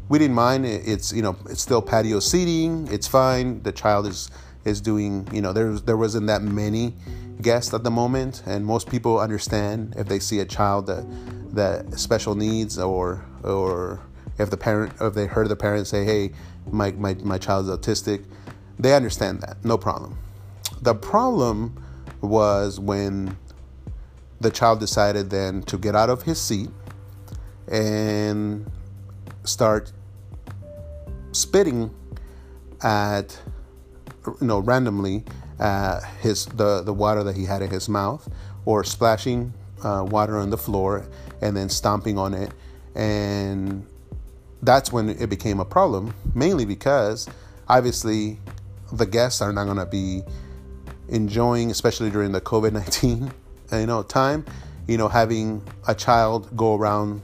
we 0.08 0.18
didn't 0.18 0.34
mind. 0.34 0.66
It's 0.66 1.12
you 1.12 1.22
know 1.22 1.36
it's 1.48 1.60
still 1.60 1.82
patio 1.82 2.20
seating. 2.20 2.88
It's 2.90 3.06
fine. 3.06 3.62
The 3.62 3.72
child 3.72 4.06
is 4.06 4.30
is 4.64 4.80
doing 4.80 5.28
you 5.32 5.42
know 5.42 5.52
there 5.52 5.72
there 5.74 5.96
wasn't 5.96 6.26
that 6.28 6.42
many 6.42 6.94
guests 7.42 7.74
at 7.74 7.84
the 7.84 7.90
moment, 7.90 8.42
and 8.46 8.64
most 8.64 8.88
people 8.90 9.20
understand 9.20 9.94
if 9.96 10.08
they 10.08 10.18
see 10.18 10.40
a 10.40 10.44
child 10.44 10.86
that 10.86 11.04
that 11.54 11.98
special 11.98 12.34
needs 12.34 12.78
or 12.78 13.24
or 13.42 14.00
if 14.38 14.50
the 14.50 14.56
parent 14.56 14.92
if 15.00 15.14
they 15.14 15.26
heard 15.26 15.48
the 15.48 15.56
parent 15.56 15.86
say 15.86 16.04
hey 16.04 16.32
my 16.70 16.92
my 16.92 17.14
my 17.22 17.38
child 17.38 17.68
is 17.68 17.76
autistic, 17.76 18.24
they 18.78 18.94
understand 18.94 19.40
that 19.42 19.62
no 19.64 19.76
problem. 19.76 20.18
The 20.80 20.94
problem 20.94 21.84
was 22.20 22.80
when 22.80 23.36
the 24.40 24.50
child 24.50 24.80
decided 24.80 25.30
then 25.30 25.62
to 25.62 25.76
get 25.76 25.94
out 25.96 26.10
of 26.10 26.22
his 26.22 26.40
seat 26.40 26.70
and 27.66 28.70
start 29.44 29.92
spitting 31.38 31.94
at 32.82 33.40
you 34.26 34.46
know 34.46 34.58
randomly 34.60 35.24
uh, 35.58 36.00
his 36.20 36.46
the 36.46 36.82
the 36.82 36.92
water 36.92 37.22
that 37.24 37.36
he 37.36 37.44
had 37.44 37.62
in 37.62 37.70
his 37.70 37.88
mouth 37.88 38.28
or 38.64 38.84
splashing 38.84 39.52
uh, 39.82 40.04
water 40.08 40.38
on 40.38 40.50
the 40.50 40.58
floor 40.58 41.06
and 41.40 41.56
then 41.56 41.68
stomping 41.68 42.18
on 42.18 42.34
it. 42.34 42.52
And 42.94 43.86
that's 44.62 44.92
when 44.92 45.08
it 45.08 45.28
became 45.28 45.60
a 45.60 45.64
problem 45.64 46.12
mainly 46.34 46.64
because 46.64 47.28
obviously 47.68 48.38
the 48.92 49.06
guests 49.06 49.40
are 49.40 49.52
not 49.52 49.64
going 49.64 49.76
to 49.76 49.86
be 49.86 50.22
enjoying 51.08 51.70
especially 51.70 52.10
during 52.10 52.32
the 52.32 52.40
covid-19 52.40 53.32
you 53.72 53.86
know 53.86 54.02
time 54.02 54.44
you 54.88 54.98
know 54.98 55.06
having 55.06 55.62
a 55.86 55.94
child 55.94 56.54
go 56.56 56.74
around 56.74 57.22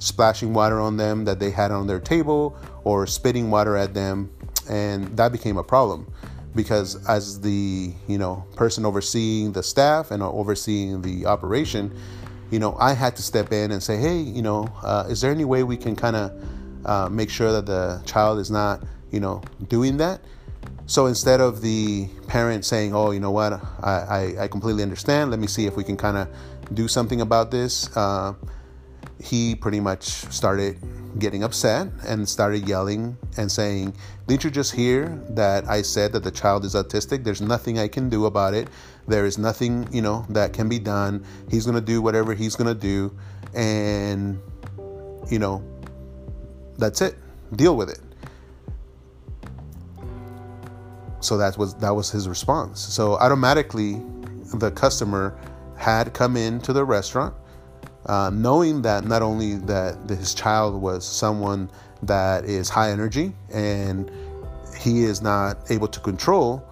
splashing 0.00 0.52
water 0.52 0.80
on 0.80 0.96
them 0.96 1.24
that 1.24 1.38
they 1.38 1.50
had 1.50 1.70
on 1.70 1.86
their 1.86 2.00
table 2.00 2.56
or 2.84 3.06
spitting 3.06 3.50
water 3.50 3.76
at 3.76 3.94
them 3.94 4.30
and 4.68 5.16
that 5.16 5.32
became 5.32 5.56
a 5.56 5.64
problem 5.64 6.06
because 6.54 7.04
as 7.08 7.40
the 7.40 7.92
you 8.06 8.18
know 8.18 8.44
person 8.56 8.86
overseeing 8.86 9.52
the 9.52 9.62
staff 9.62 10.10
and 10.10 10.22
overseeing 10.22 11.02
the 11.02 11.26
operation 11.26 11.94
you 12.50 12.58
know 12.58 12.76
i 12.78 12.92
had 12.92 13.16
to 13.16 13.22
step 13.22 13.52
in 13.52 13.72
and 13.72 13.82
say 13.82 13.96
hey 13.96 14.18
you 14.18 14.42
know 14.42 14.68
uh, 14.82 15.04
is 15.08 15.20
there 15.20 15.32
any 15.32 15.44
way 15.44 15.62
we 15.62 15.76
can 15.76 15.96
kind 15.96 16.16
of 16.16 16.32
uh, 16.84 17.08
make 17.08 17.30
sure 17.30 17.52
that 17.52 17.66
the 17.66 18.00
child 18.04 18.38
is 18.38 18.50
not 18.50 18.82
you 19.10 19.20
know 19.20 19.42
doing 19.68 19.96
that? 19.98 20.20
So 20.86 21.06
instead 21.06 21.40
of 21.40 21.62
the 21.62 22.08
parent 22.28 22.64
saying 22.64 22.94
oh 22.94 23.10
you 23.10 23.20
know 23.20 23.30
what? 23.30 23.54
I, 23.82 24.34
I, 24.38 24.42
I 24.44 24.48
completely 24.48 24.82
understand. 24.82 25.30
Let 25.30 25.40
me 25.40 25.46
see 25.46 25.66
if 25.66 25.76
we 25.76 25.84
can 25.84 25.96
kind 25.96 26.16
of 26.16 26.28
do 26.74 26.88
something 26.88 27.20
about 27.20 27.50
this 27.50 27.94
uh, 27.96 28.34
he 29.22 29.54
pretty 29.54 29.80
much 29.80 30.04
started 30.04 30.78
getting 31.18 31.44
upset 31.44 31.88
and 32.06 32.28
started 32.28 32.68
yelling 32.68 33.16
and 33.36 33.50
saying, 33.50 33.94
Didn't 34.26 34.44
you 34.44 34.50
just 34.50 34.72
hear 34.72 35.22
that 35.30 35.68
I 35.68 35.82
said 35.82 36.12
that 36.12 36.24
the 36.24 36.30
child 36.30 36.64
is 36.64 36.74
autistic? 36.74 37.24
There's 37.24 37.40
nothing 37.40 37.78
I 37.78 37.88
can 37.88 38.08
do 38.08 38.26
about 38.26 38.54
it. 38.54 38.68
There 39.06 39.24
is 39.24 39.38
nothing, 39.38 39.88
you 39.92 40.02
know, 40.02 40.24
that 40.30 40.52
can 40.52 40.68
be 40.68 40.78
done. 40.78 41.24
He's 41.50 41.64
going 41.64 41.76
to 41.76 41.80
do 41.80 42.00
whatever 42.00 42.34
he's 42.34 42.56
going 42.56 42.74
to 42.74 42.80
do. 42.80 43.14
And, 43.54 44.40
you 45.30 45.38
know, 45.38 45.62
that's 46.78 47.00
it. 47.00 47.16
Deal 47.54 47.76
with 47.76 47.90
it. 47.90 48.00
So 51.20 51.38
that 51.38 51.56
was 51.56 51.74
that 51.76 51.94
was 51.94 52.10
his 52.10 52.28
response. 52.28 52.80
So 52.80 53.14
automatically 53.14 54.02
the 54.54 54.70
customer 54.70 55.38
had 55.76 56.12
come 56.12 56.36
into 56.36 56.72
the 56.72 56.84
restaurant 56.84 57.34
uh, 58.06 58.30
knowing 58.32 58.82
that 58.82 59.04
not 59.04 59.22
only 59.22 59.56
that 59.56 59.96
his 60.08 60.34
child 60.34 60.80
was 60.80 61.06
someone 61.06 61.70
that 62.02 62.44
is 62.44 62.68
high 62.68 62.90
energy 62.90 63.32
and 63.52 64.10
he 64.78 65.04
is 65.04 65.22
not 65.22 65.70
able 65.70 65.88
to 65.88 66.00
control, 66.00 66.62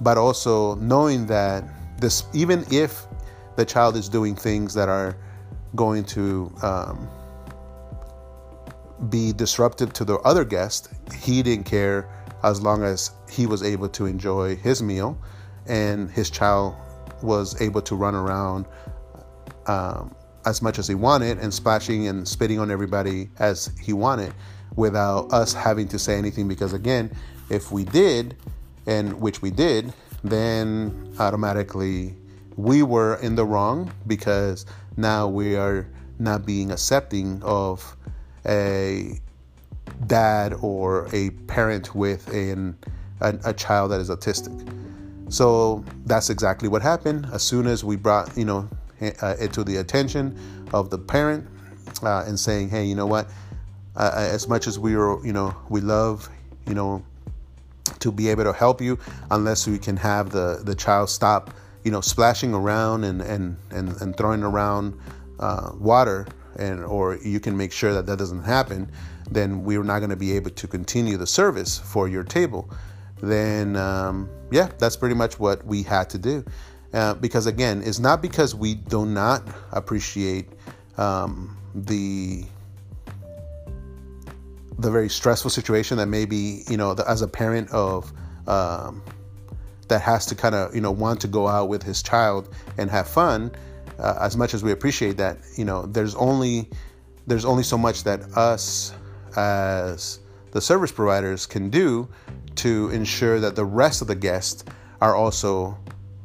but 0.00 0.16
also 0.16 0.74
knowing 0.76 1.26
that 1.26 1.64
this, 2.00 2.24
even 2.32 2.64
if 2.70 3.06
the 3.56 3.64
child 3.64 3.96
is 3.96 4.08
doing 4.08 4.34
things 4.34 4.72
that 4.74 4.88
are 4.88 5.16
going 5.74 6.04
to 6.04 6.52
um, 6.62 7.08
be 9.10 9.32
disruptive 9.32 9.92
to 9.92 10.04
the 10.04 10.16
other 10.20 10.44
guest, 10.44 10.88
he 11.14 11.42
didn't 11.42 11.64
care 11.64 12.08
as 12.44 12.62
long 12.62 12.82
as 12.84 13.10
he 13.28 13.46
was 13.46 13.62
able 13.62 13.88
to 13.88 14.06
enjoy 14.06 14.56
his 14.56 14.82
meal 14.82 15.18
and 15.66 16.10
his 16.10 16.30
child 16.30 16.74
was 17.22 17.60
able 17.60 17.82
to 17.82 17.94
run 17.94 18.14
around 18.14 18.64
um, 19.66 20.14
as 20.48 20.62
much 20.62 20.78
as 20.78 20.88
he 20.88 20.94
wanted 20.94 21.38
and 21.38 21.52
splashing 21.52 22.08
and 22.08 22.26
spitting 22.26 22.58
on 22.58 22.70
everybody 22.70 23.28
as 23.38 23.70
he 23.78 23.92
wanted 23.92 24.32
without 24.76 25.30
us 25.30 25.52
having 25.52 25.86
to 25.86 25.98
say 25.98 26.16
anything 26.16 26.48
because 26.48 26.72
again 26.72 27.14
if 27.50 27.70
we 27.70 27.84
did 27.84 28.34
and 28.86 29.20
which 29.20 29.42
we 29.42 29.50
did 29.50 29.92
then 30.24 31.14
automatically 31.18 32.14
we 32.56 32.82
were 32.82 33.16
in 33.16 33.34
the 33.34 33.44
wrong 33.44 33.92
because 34.06 34.64
now 34.96 35.28
we 35.28 35.54
are 35.54 35.86
not 36.18 36.46
being 36.46 36.70
accepting 36.70 37.42
of 37.42 37.94
a 38.46 39.20
dad 40.06 40.54
or 40.62 41.08
a 41.12 41.28
parent 41.46 41.94
with 41.94 42.26
an, 42.32 42.76
a, 43.20 43.38
a 43.44 43.52
child 43.52 43.90
that 43.90 44.00
is 44.00 44.08
autistic. 44.10 44.56
So 45.30 45.84
that's 46.06 46.30
exactly 46.30 46.68
what 46.68 46.82
happened. 46.82 47.26
As 47.32 47.42
soon 47.42 47.66
as 47.66 47.84
we 47.84 47.96
brought 47.96 48.36
you 48.36 48.46
know 48.46 48.68
uh, 49.00 49.34
to 49.48 49.64
the 49.64 49.76
attention 49.76 50.38
of 50.72 50.90
the 50.90 50.98
parent 50.98 51.46
uh, 52.02 52.24
and 52.26 52.38
saying, 52.38 52.68
hey, 52.68 52.84
you 52.84 52.94
know 52.94 53.06
what? 53.06 53.28
Uh, 53.96 54.12
as 54.14 54.48
much 54.48 54.66
as 54.66 54.78
we 54.78 54.94
are, 54.94 55.24
you 55.24 55.32
know, 55.32 55.54
we 55.68 55.80
love, 55.80 56.28
you 56.66 56.74
know, 56.74 57.02
to 57.98 58.12
be 58.12 58.28
able 58.28 58.44
to 58.44 58.52
help 58.52 58.80
you, 58.80 58.98
unless 59.30 59.66
we 59.66 59.78
can 59.78 59.96
have 59.96 60.30
the 60.30 60.60
the 60.64 60.74
child 60.74 61.08
stop, 61.10 61.50
you 61.84 61.90
know, 61.90 62.00
splashing 62.00 62.54
around 62.54 63.04
and 63.04 63.20
and 63.22 63.56
and, 63.70 64.00
and 64.00 64.16
throwing 64.16 64.42
around 64.42 64.98
uh, 65.40 65.72
water, 65.78 66.26
and 66.56 66.84
or 66.84 67.16
you 67.16 67.40
can 67.40 67.56
make 67.56 67.72
sure 67.72 67.92
that 67.92 68.06
that 68.06 68.18
doesn't 68.18 68.44
happen, 68.44 68.90
then 69.30 69.64
we're 69.64 69.82
not 69.82 69.98
going 69.98 70.10
to 70.10 70.16
be 70.16 70.32
able 70.32 70.50
to 70.50 70.68
continue 70.68 71.16
the 71.16 71.26
service 71.26 71.78
for 71.78 72.08
your 72.08 72.22
table. 72.22 72.70
Then, 73.20 73.74
um, 73.74 74.28
yeah, 74.52 74.68
that's 74.78 74.96
pretty 74.96 75.16
much 75.16 75.40
what 75.40 75.64
we 75.66 75.82
had 75.82 76.08
to 76.10 76.18
do. 76.18 76.44
Uh, 76.92 77.14
because 77.14 77.46
again, 77.46 77.82
it's 77.84 77.98
not 77.98 78.22
because 78.22 78.54
we 78.54 78.74
do 78.74 79.04
not 79.04 79.42
appreciate 79.72 80.48
um, 80.96 81.56
the 81.74 82.44
the 84.78 84.90
very 84.90 85.08
stressful 85.08 85.50
situation 85.50 85.96
that 85.98 86.06
maybe 86.06 86.62
you 86.68 86.76
know 86.76 86.94
the, 86.94 87.08
as 87.08 87.20
a 87.20 87.28
parent 87.28 87.70
of 87.72 88.12
um, 88.46 89.02
that 89.88 90.00
has 90.00 90.24
to 90.26 90.34
kind 90.34 90.54
of 90.54 90.74
you 90.74 90.80
know 90.80 90.90
want 90.90 91.20
to 91.20 91.28
go 91.28 91.46
out 91.46 91.68
with 91.68 91.82
his 91.82 92.02
child 92.02 92.54
and 92.78 92.90
have 92.90 93.08
fun. 93.08 93.50
Uh, 93.98 94.16
as 94.20 94.36
much 94.36 94.54
as 94.54 94.62
we 94.62 94.70
appreciate 94.70 95.16
that, 95.16 95.38
you 95.56 95.64
know, 95.64 95.84
there's 95.86 96.14
only 96.14 96.68
there's 97.26 97.44
only 97.44 97.64
so 97.64 97.76
much 97.76 98.04
that 98.04 98.20
us 98.36 98.94
as 99.36 100.20
the 100.52 100.60
service 100.60 100.92
providers 100.92 101.46
can 101.46 101.68
do 101.68 102.08
to 102.54 102.88
ensure 102.90 103.40
that 103.40 103.56
the 103.56 103.64
rest 103.64 104.00
of 104.00 104.08
the 104.08 104.14
guests 104.14 104.64
are 105.00 105.14
also 105.14 105.76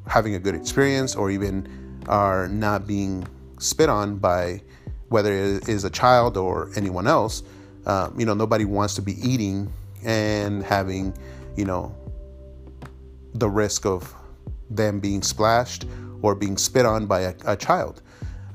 having 0.07 0.35
a 0.35 0.39
good 0.39 0.55
experience 0.55 1.15
or 1.15 1.31
even 1.31 1.67
are 2.07 2.47
not 2.47 2.85
being 2.85 3.25
spit 3.59 3.89
on 3.89 4.17
by 4.17 4.61
whether 5.09 5.31
it 5.31 5.69
is 5.69 5.83
a 5.83 5.89
child 5.89 6.37
or 6.37 6.71
anyone 6.75 7.07
else. 7.07 7.43
Uh, 7.85 8.09
you 8.17 8.25
know, 8.25 8.33
nobody 8.33 8.65
wants 8.65 8.95
to 8.95 9.01
be 9.01 9.13
eating 9.27 9.71
and 10.03 10.63
having, 10.63 11.15
you 11.55 11.65
know, 11.65 11.95
the 13.35 13.49
risk 13.49 13.85
of 13.85 14.13
them 14.69 14.99
being 14.99 15.21
splashed 15.21 15.85
or 16.21 16.35
being 16.35 16.57
spit 16.57 16.85
on 16.85 17.05
by 17.05 17.21
a, 17.21 17.33
a 17.45 17.55
child, 17.55 18.01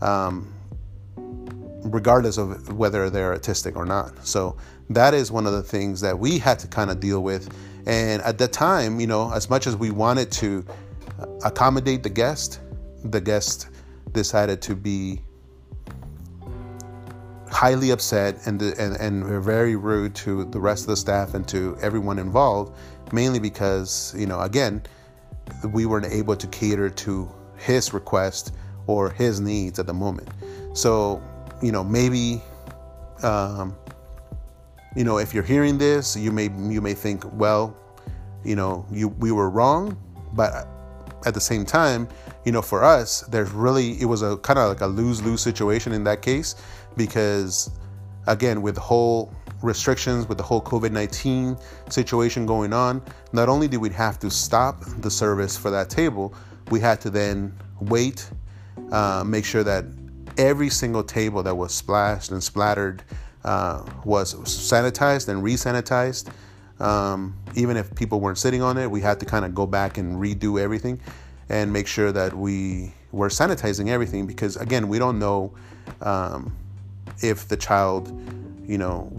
um, 0.02 0.52
regardless 1.84 2.38
of 2.38 2.76
whether 2.76 3.10
they're 3.10 3.36
autistic 3.36 3.76
or 3.76 3.84
not. 3.84 4.26
So 4.26 4.56
that 4.90 5.14
is 5.14 5.30
one 5.30 5.46
of 5.46 5.52
the 5.52 5.62
things 5.62 6.00
that 6.00 6.18
we 6.18 6.38
had 6.38 6.58
to 6.60 6.66
kind 6.66 6.90
of 6.90 7.00
deal 7.00 7.22
with. 7.22 7.54
And 7.86 8.22
at 8.22 8.38
the 8.38 8.48
time, 8.48 9.00
you 9.00 9.06
know, 9.06 9.32
as 9.32 9.48
much 9.48 9.66
as 9.66 9.76
we 9.76 9.90
wanted 9.90 10.32
to 10.32 10.64
accommodate 11.45 12.02
the 12.02 12.11
guest, 12.11 12.61
the 13.04 13.21
guest 13.21 13.68
decided 14.12 14.61
to 14.62 14.75
be 14.75 15.21
highly 17.50 17.90
upset 17.90 18.47
and, 18.47 18.61
and, 18.62 18.97
and 18.97 19.25
very 19.42 19.76
rude 19.76 20.14
to 20.14 20.45
the 20.47 20.61
rest 20.61 20.83
of 20.83 20.88
the 20.88 20.97
staff 20.97 21.35
and 21.35 21.49
to 21.49 21.76
everyone 21.80 22.18
involved, 22.18 22.76
mainly 23.12 23.38
because, 23.38 24.14
you 24.16 24.26
know, 24.26 24.40
again, 24.40 24.83
we 25.73 25.87
weren't 25.87 26.07
able 26.07 26.37
to 26.37 26.47
cater 26.49 26.90
to 26.90 27.28
his 27.57 27.92
request 27.92 28.54
or 28.87 29.11
his 29.11 29.40
needs 29.40 29.78
at 29.78 29.87
the 29.87 29.95
moment. 29.95 30.28
So, 30.75 31.23
you 31.62 31.73
know, 31.73 31.83
maybe, 31.83 32.42
um, 33.23 33.76
you 34.95 35.04
know, 35.04 35.18
if 35.18 35.35
you're 35.35 35.42
hearing 35.42 35.78
this, 35.78 36.16
you 36.16 36.30
may 36.30 36.45
you 36.45 36.80
may 36.80 36.95
think, 36.95 37.25
well, 37.33 37.76
you 38.45 38.57
know, 38.57 38.87
you 38.90 39.09
we 39.09 39.33
were 39.33 39.50
wrong, 39.50 39.97
but 40.33 40.66
at 41.26 41.34
the 41.34 41.40
same 41.40 41.64
time, 41.64 42.08
you 42.44 42.52
know, 42.52 42.62
for 42.62 42.84
us, 42.84 43.22
there's 43.22 43.50
really 43.50 44.00
it 44.00 44.06
was 44.06 44.22
a 44.22 44.37
kind 44.38 44.58
of 44.58 44.68
like 44.68 44.80
a 44.80 44.87
lose 44.87 45.22
lose 45.22 45.40
situation 45.40 45.92
in 45.92 46.04
that 46.04 46.22
case 46.22 46.54
because, 46.96 47.70
again, 48.26 48.62
with 48.62 48.76
the 48.76 48.80
whole 48.80 49.32
restrictions, 49.62 50.28
with 50.28 50.38
the 50.38 50.44
whole 50.44 50.62
COVID 50.62 50.92
19 50.92 51.56
situation 51.90 52.46
going 52.46 52.72
on, 52.72 53.02
not 53.33 53.48
only 53.48 53.68
did 53.68 53.78
we 53.78 53.90
have 53.90 54.18
to 54.20 54.31
stop 54.31 54.81
the 55.00 55.11
service 55.11 55.57
for 55.57 55.70
that 55.70 55.90
table, 55.90 56.35
we 56.70 56.81
had 56.81 57.00
to 57.00 57.11
then 57.11 57.57
wait, 57.81 58.31
uh, 58.92 59.24
make 59.26 59.44
sure 59.44 59.64
that 59.64 59.85
every 60.37 60.70
single 60.70 61.02
table 61.02 61.42
that 61.42 61.54
was 61.54 61.74
splashed 61.74 62.31
and 62.31 62.42
splattered 62.42 63.02
uh, 63.44 63.85
was 64.04 64.35
sanitized 64.35 65.28
and 65.28 65.42
re 65.42 65.54
sanitized. 65.54 66.31
Um, 66.80 67.36
even 67.54 67.76
if 67.76 67.94
people 67.94 68.20
weren't 68.20 68.38
sitting 68.38 68.62
on 68.62 68.78
it, 68.78 68.90
we 68.90 69.00
had 69.00 69.20
to 69.20 69.26
kind 69.26 69.44
of 69.44 69.54
go 69.54 69.66
back 69.66 69.98
and 69.98 70.16
redo 70.16 70.60
everything 70.60 71.00
and 71.48 71.72
make 71.72 71.86
sure 71.86 72.12
that 72.12 72.34
we 72.34 72.92
were 73.10 73.28
sanitizing 73.28 73.88
everything 73.88 74.26
because, 74.26 74.56
again, 74.56 74.88
we 74.88 74.98
don't 74.98 75.18
know 75.18 75.52
um, 76.02 76.54
if 77.22 77.48
the 77.48 77.56
child, 77.56 78.08
you 78.66 78.78
know, 78.78 79.10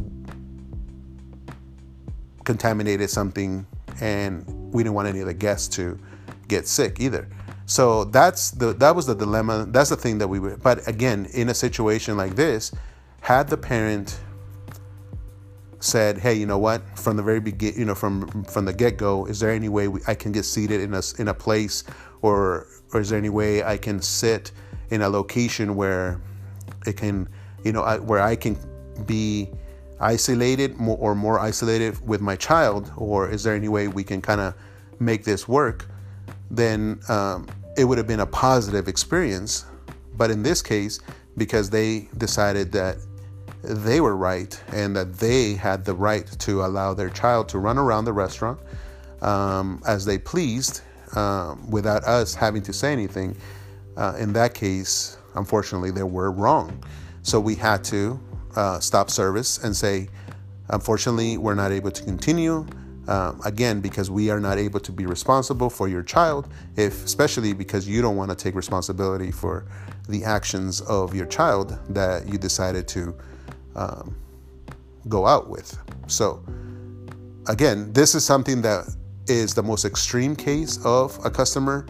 contaminated 2.44 3.10
something 3.10 3.66
and 4.02 4.46
we 4.74 4.84
didn't 4.84 4.96
want 4.96 5.08
any 5.08 5.20
of 5.20 5.28
the 5.28 5.34
guests 5.34 5.68
to 5.76 6.00
get 6.48 6.68
sick 6.68 7.00
either. 7.00 7.28
So 7.66 8.06
that's 8.06 8.50
the 8.52 8.74
that 8.74 8.96
was 8.96 9.06
the 9.06 9.14
dilemma. 9.14 9.68
That's 9.70 9.92
the 9.92 9.96
thing 9.96 10.18
that 10.18 10.28
we 10.28 10.40
were. 10.40 10.58
But 10.58 10.88
again, 10.88 11.28
in 11.34 11.50
a 11.50 11.54
situation 11.54 12.18
like 12.18 12.36
this, 12.36 12.72
had 13.22 13.48
the 13.48 13.58
parent 13.58 14.20
said, 15.80 16.18
"Hey, 16.18 16.34
you 16.34 16.46
know 16.46 16.58
what? 16.58 16.82
From 16.98 17.18
the 17.18 17.24
very 17.24 17.40
begin, 17.40 17.74
you 17.78 17.86
know, 17.86 17.96
from 17.96 18.44
from 18.44 18.66
the 18.66 18.74
get 18.74 18.98
go, 18.98 19.26
is 19.26 19.40
there 19.40 19.52
any 19.52 19.70
way 19.70 19.88
we, 19.88 20.02
I 20.08 20.16
can 20.16 20.32
get 20.32 20.46
seated 20.46 20.82
in 20.82 20.94
a 20.94 21.02
in 21.18 21.28
a 21.28 21.34
place, 21.34 21.84
or 22.22 22.68
or 22.94 23.02
is 23.02 23.10
there 23.10 23.18
any 23.18 23.30
way 23.30 23.64
I 23.64 23.78
can 23.78 24.02
sit 24.02 24.52
in 24.90 25.02
a 25.02 25.10
location 25.10 25.76
where 25.76 26.20
it 26.86 26.98
can, 26.98 27.30
you 27.64 27.72
know, 27.72 27.84
I, 27.84 27.98
where 28.00 28.22
I 28.22 28.36
can 28.36 28.58
be 29.06 29.50
isolated 30.00 30.78
more, 30.78 30.98
or 30.98 31.16
more 31.16 31.40
isolated 31.40 32.06
with 32.08 32.22
my 32.22 32.36
child, 32.36 32.92
or 32.98 33.30
is 33.30 33.44
there 33.44 33.54
any 33.54 33.70
way 33.70 33.88
we 33.88 34.04
can 34.04 34.22
kind 34.22 34.42
of 34.42 34.54
make 35.00 35.24
this 35.24 35.48
work?" 35.48 35.88
Then 36.52 37.00
um, 37.10 37.48
it 37.78 37.86
would 37.86 37.98
have 37.98 38.08
been 38.08 38.22
a 38.22 38.26
positive 38.26 38.88
experience. 38.88 39.66
But 40.18 40.32
in 40.32 40.44
this 40.44 40.62
case, 40.62 41.00
because 41.38 41.70
they 41.70 42.10
decided 42.18 42.74
that 42.74 42.98
they 43.64 44.00
were 44.02 44.16
right 44.16 44.62
and 44.72 44.96
that 44.96 45.14
they 45.16 45.54
had 45.54 45.84
the 45.86 45.94
right 45.94 46.26
to 46.40 46.64
allow 46.64 46.94
their 46.94 47.10
child 47.10 47.50
to 47.50 47.60
run 47.60 47.78
around 47.78 48.06
the 48.06 48.14
restaurant 48.14 48.60
um, 49.22 49.82
as 49.86 50.06
they 50.06 50.18
pleased 50.18 50.82
um, 51.16 51.70
without 51.70 52.04
us 52.04 52.34
having 52.34 52.62
to 52.64 52.74
say 52.74 52.92
anything. 52.94 53.36
Uh, 53.98 54.16
in 54.18 54.32
that 54.34 54.54
case, 54.54 55.18
unfortunately, 55.36 55.92
they 55.92 56.04
were 56.04 56.32
wrong. 56.32 56.84
So 57.24 57.40
we 57.40 57.56
had 57.56 57.84
to 57.86 58.20
uh, 58.56 58.80
stop 58.80 59.10
service 59.10 59.64
and 59.64 59.76
say, 59.76 60.08
unfortunately, 60.70 61.38
we're 61.38 61.56
not 61.56 61.72
able 61.72 61.92
to 61.92 62.04
continue. 62.04 62.66
Um, 63.08 63.42
again, 63.44 63.82
because 63.82 64.12
we 64.12 64.30
are 64.30 64.40
not 64.40 64.60
able 64.60 64.80
to 64.82 64.92
be 64.92 65.08
responsible 65.08 65.70
for 65.72 65.88
your 65.88 66.04
child, 66.04 66.48
if 66.76 67.04
especially 67.04 67.54
because 67.54 67.88
you 67.88 68.04
don't 68.04 68.16
want 68.16 68.30
to 68.30 68.36
take 68.36 68.54
responsibility 68.54 69.32
for 69.32 69.66
the 70.08 70.24
actions 70.24 70.80
of 70.82 71.16
your 71.16 71.26
child 71.26 71.78
that 71.90 72.28
you 72.28 72.38
decided 72.38 72.88
to 72.90 73.16
um, 73.76 74.16
go 75.08 75.26
out 75.26 75.50
with. 75.50 75.78
So, 76.08 76.44
again, 77.48 77.92
this 77.94 78.16
is 78.16 78.24
something 78.24 78.62
that 78.62 78.86
is 79.28 79.54
the 79.54 79.64
most 79.64 79.86
extreme 79.86 80.36
case 80.36 80.84
of 80.86 81.20
a 81.26 81.30
customer. 81.30 81.86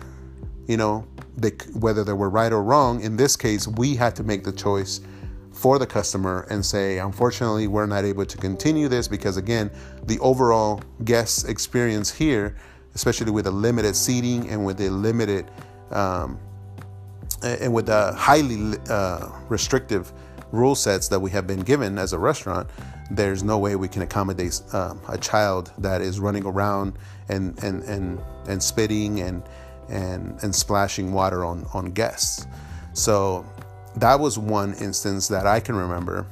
You 0.67 0.77
know, 0.77 1.07
they, 1.37 1.51
whether 1.73 2.03
they 2.03 2.13
were 2.13 2.29
right 2.29 2.51
or 2.51 2.63
wrong. 2.63 3.01
In 3.01 3.17
this 3.17 3.35
case, 3.35 3.67
we 3.67 3.95
had 3.95 4.15
to 4.17 4.23
make 4.23 4.43
the 4.43 4.51
choice 4.51 5.01
for 5.51 5.79
the 5.79 5.87
customer 5.87 6.47
and 6.49 6.65
say, 6.65 6.99
unfortunately, 6.99 7.67
we're 7.67 7.85
not 7.85 8.05
able 8.05 8.25
to 8.25 8.37
continue 8.37 8.87
this 8.87 9.07
because, 9.07 9.37
again, 9.37 9.69
the 10.03 10.19
overall 10.19 10.81
guest 11.03 11.49
experience 11.49 12.11
here, 12.11 12.55
especially 12.95 13.31
with 13.31 13.45
the 13.45 13.51
limited 13.51 13.95
seating 13.95 14.49
and 14.49 14.65
with 14.65 14.77
the 14.77 14.89
limited 14.89 15.49
um, 15.91 16.39
and 17.43 17.73
with 17.73 17.87
the 17.87 18.13
highly 18.13 18.77
uh, 18.89 19.29
restrictive 19.49 20.13
rule 20.51 20.75
sets 20.75 21.07
that 21.09 21.19
we 21.19 21.31
have 21.31 21.47
been 21.47 21.61
given 21.61 21.97
as 21.97 22.13
a 22.13 22.19
restaurant, 22.19 22.69
there's 23.11 23.43
no 23.43 23.57
way 23.57 23.75
we 23.75 23.87
can 23.87 24.01
accommodate 24.01 24.61
um, 24.73 24.99
a 25.09 25.17
child 25.17 25.71
that 25.77 26.01
is 26.01 26.19
running 26.19 26.45
around 26.45 26.93
and 27.27 27.61
and 27.63 27.83
and, 27.83 28.19
and 28.47 28.61
spitting 28.61 29.21
and 29.21 29.43
and 29.89 30.41
and 30.43 30.53
splashing 30.53 31.11
water 31.11 31.43
on 31.45 31.65
on 31.73 31.91
guests. 31.91 32.45
So 32.93 33.45
that 33.95 34.19
was 34.19 34.37
one 34.37 34.73
instance 34.75 35.27
that 35.29 35.45
I 35.45 35.59
can 35.59 35.75
remember 35.75 36.25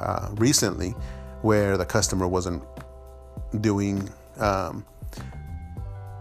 uh, 0.00 0.28
recently 0.34 0.94
where 1.42 1.76
the 1.76 1.86
customer 1.86 2.26
wasn't 2.26 2.62
doing 3.60 4.08
um, 4.38 4.84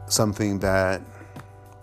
something 0.07 0.59
that 0.59 1.01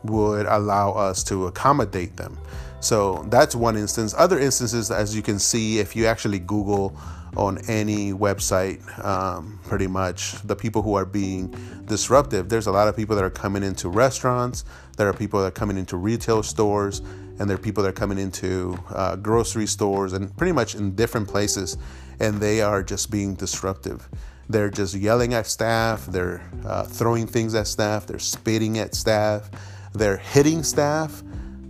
would 0.05 0.46
allow 0.46 0.92
us 0.92 1.24
to 1.24 1.46
accommodate 1.46 2.16
them. 2.16 2.38
So 2.84 3.24
that's 3.28 3.54
one 3.54 3.78
instance. 3.78 4.14
Other 4.16 4.38
instances, 4.38 4.90
as 4.90 5.16
you 5.16 5.22
can 5.22 5.38
see, 5.38 5.78
if 5.78 5.96
you 5.96 6.04
actually 6.04 6.38
Google 6.38 6.94
on 7.34 7.56
any 7.66 8.12
website, 8.12 8.78
um, 9.02 9.58
pretty 9.66 9.86
much 9.86 10.34
the 10.42 10.54
people 10.54 10.82
who 10.82 10.94
are 10.94 11.06
being 11.06 11.48
disruptive, 11.86 12.50
there's 12.50 12.66
a 12.66 12.70
lot 12.70 12.86
of 12.86 12.94
people 12.94 13.16
that 13.16 13.24
are 13.24 13.30
coming 13.30 13.62
into 13.62 13.88
restaurants, 13.88 14.66
there 14.98 15.08
are 15.08 15.14
people 15.14 15.40
that 15.40 15.46
are 15.46 15.50
coming 15.50 15.78
into 15.78 15.96
retail 15.96 16.42
stores, 16.42 17.00
and 17.38 17.48
there 17.48 17.54
are 17.54 17.58
people 17.58 17.82
that 17.82 17.88
are 17.88 17.92
coming 17.92 18.18
into 18.18 18.78
uh, 18.90 19.16
grocery 19.16 19.66
stores 19.66 20.12
and 20.12 20.36
pretty 20.36 20.52
much 20.52 20.74
in 20.74 20.94
different 20.94 21.26
places, 21.26 21.78
and 22.20 22.38
they 22.38 22.60
are 22.60 22.82
just 22.82 23.10
being 23.10 23.34
disruptive. 23.34 24.06
They're 24.50 24.68
just 24.68 24.94
yelling 24.94 25.32
at 25.32 25.46
staff, 25.46 26.04
they're 26.04 26.42
uh, 26.66 26.82
throwing 26.82 27.26
things 27.26 27.54
at 27.54 27.66
staff, 27.66 28.06
they're 28.06 28.18
spitting 28.18 28.78
at 28.78 28.94
staff, 28.94 29.50
they're 29.94 30.18
hitting 30.18 30.62
staff. 30.62 31.22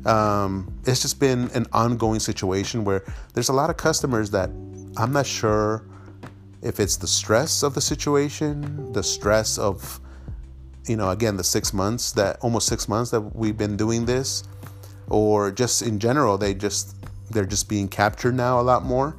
Um, 0.07 0.73
it's 0.87 1.03
just 1.03 1.19
been 1.19 1.51
an 1.55 1.67
ongoing 1.73 2.21
situation 2.21 2.85
where 2.85 3.05
there's 3.33 3.49
a 3.49 3.53
lot 3.53 3.71
of 3.71 3.77
customers 3.77 4.31
that 4.31 4.51
I'm 4.97 5.12
not 5.12 5.27
sure 5.27 5.87
if 6.62 6.81
it's 6.81 6.97
the 6.97 7.07
stress 7.07 7.62
of 7.62 7.75
the 7.75 7.81
situation, 7.81 8.93
the 8.93 9.03
stress 9.03 9.59
of, 9.59 10.01
you 10.87 10.97
know, 10.97 11.11
again, 11.11 11.37
the 11.37 11.45
six 11.45 11.73
months 11.73 12.12
that 12.12 12.38
almost 12.40 12.67
six 12.67 12.88
months 12.88 13.11
that 13.11 13.21
we've 13.21 13.57
been 13.57 13.77
doing 13.77 14.05
this, 14.05 14.45
or 15.09 15.51
just 15.51 15.83
in 15.83 15.99
general, 15.99 16.38
they 16.38 16.55
just 16.55 16.97
they're 17.31 17.47
just 17.47 17.69
being 17.69 17.88
captured 17.88 18.35
now 18.35 18.61
a 18.61 18.62
lot 18.62 18.85
more. 18.85 19.17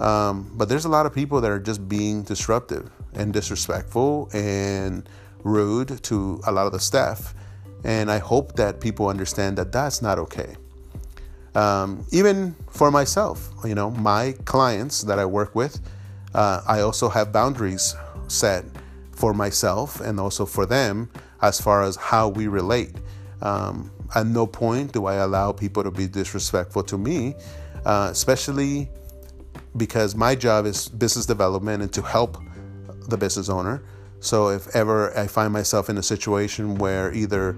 Um, 0.00 0.50
but 0.54 0.68
there's 0.68 0.84
a 0.84 0.88
lot 0.88 1.06
of 1.06 1.14
people 1.14 1.40
that 1.40 1.50
are 1.50 1.58
just 1.58 1.88
being 1.88 2.22
disruptive 2.22 2.90
and 3.14 3.32
disrespectful 3.32 4.28
and 4.32 5.08
rude 5.42 6.02
to 6.04 6.40
a 6.46 6.52
lot 6.52 6.66
of 6.66 6.72
the 6.72 6.80
staff. 6.80 7.34
And 7.86 8.10
I 8.10 8.18
hope 8.18 8.56
that 8.56 8.80
people 8.80 9.06
understand 9.06 9.56
that 9.58 9.70
that's 9.70 10.02
not 10.02 10.18
okay. 10.18 10.56
Um, 11.54 12.04
even 12.10 12.56
for 12.68 12.90
myself, 12.90 13.48
you 13.64 13.76
know, 13.76 13.92
my 13.92 14.34
clients 14.44 15.02
that 15.02 15.20
I 15.20 15.24
work 15.24 15.54
with, 15.54 15.80
uh, 16.34 16.62
I 16.66 16.80
also 16.80 17.08
have 17.08 17.32
boundaries 17.32 17.94
set 18.26 18.64
for 19.12 19.32
myself 19.32 20.00
and 20.00 20.18
also 20.18 20.44
for 20.44 20.66
them 20.66 21.08
as 21.42 21.60
far 21.60 21.84
as 21.84 21.94
how 21.94 22.28
we 22.28 22.48
relate. 22.48 22.96
Um, 23.40 23.92
at 24.16 24.26
no 24.26 24.48
point 24.48 24.92
do 24.92 25.06
I 25.06 25.14
allow 25.14 25.52
people 25.52 25.84
to 25.84 25.92
be 25.92 26.08
disrespectful 26.08 26.82
to 26.82 26.98
me, 26.98 27.36
uh, 27.84 28.08
especially 28.10 28.90
because 29.76 30.16
my 30.16 30.34
job 30.34 30.66
is 30.66 30.88
business 30.88 31.24
development 31.24 31.84
and 31.84 31.92
to 31.92 32.02
help 32.02 32.36
the 33.08 33.16
business 33.16 33.48
owner. 33.48 33.84
So 34.18 34.48
if 34.48 34.74
ever 34.74 35.16
I 35.16 35.28
find 35.28 35.52
myself 35.52 35.88
in 35.88 35.98
a 35.98 36.02
situation 36.02 36.74
where 36.76 37.14
either 37.14 37.56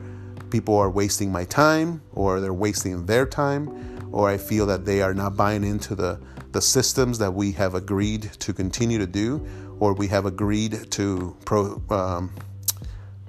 people 0.51 0.77
are 0.77 0.91
wasting 0.91 1.31
my 1.31 1.45
time 1.45 2.03
or 2.13 2.41
they're 2.41 2.53
wasting 2.53 3.07
their 3.07 3.27
time 3.27 3.99
or 4.13 4.29
I 4.29 4.37
feel 4.37 4.67
that 4.67 4.85
they 4.85 5.03
are 5.03 5.15
not 5.15 5.37
buying 5.37 5.65
into 5.65 5.95
the 5.95 6.21
the 6.53 6.63
systems 6.63 7.19
that 7.19 7.33
we 7.33 7.53
have 7.53 7.75
agreed 7.75 8.23
to 8.41 8.53
continue 8.53 8.99
to 8.99 9.07
do 9.07 9.47
or 9.81 9.93
we 9.93 10.09
have 10.09 10.27
agreed 10.27 10.91
to 10.93 11.37
pro 11.45 11.81
um, 11.91 12.33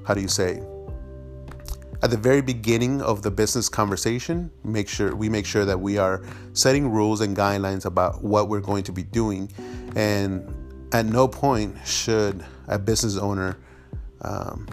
how 0.05 0.13
do 0.13 0.21
you 0.21 0.27
say? 0.27 0.63
At 2.01 2.11
the 2.11 2.17
very 2.17 2.41
beginning 2.41 3.01
of 3.01 3.21
the 3.23 3.29
business 3.29 3.67
conversation 3.67 4.49
make 4.63 4.87
sure 4.87 5.15
we 5.15 5.27
make 5.29 5.45
sure 5.45 5.65
that 5.65 5.79
we 5.79 5.97
are 5.97 6.23
setting 6.53 6.89
rules 6.89 7.19
and 7.21 7.35
guidelines 7.35 7.85
about 7.85 8.23
what 8.23 8.47
we're 8.47 8.61
going 8.61 8.83
to 8.83 8.93
be 8.93 9.03
doing 9.03 9.51
and 9.95 10.55
at 10.93 11.05
no 11.05 11.27
point 11.27 11.75
should 11.85 12.43
a 12.67 12.79
business 12.79 13.17
owner 13.17 13.57
um, 14.21 14.65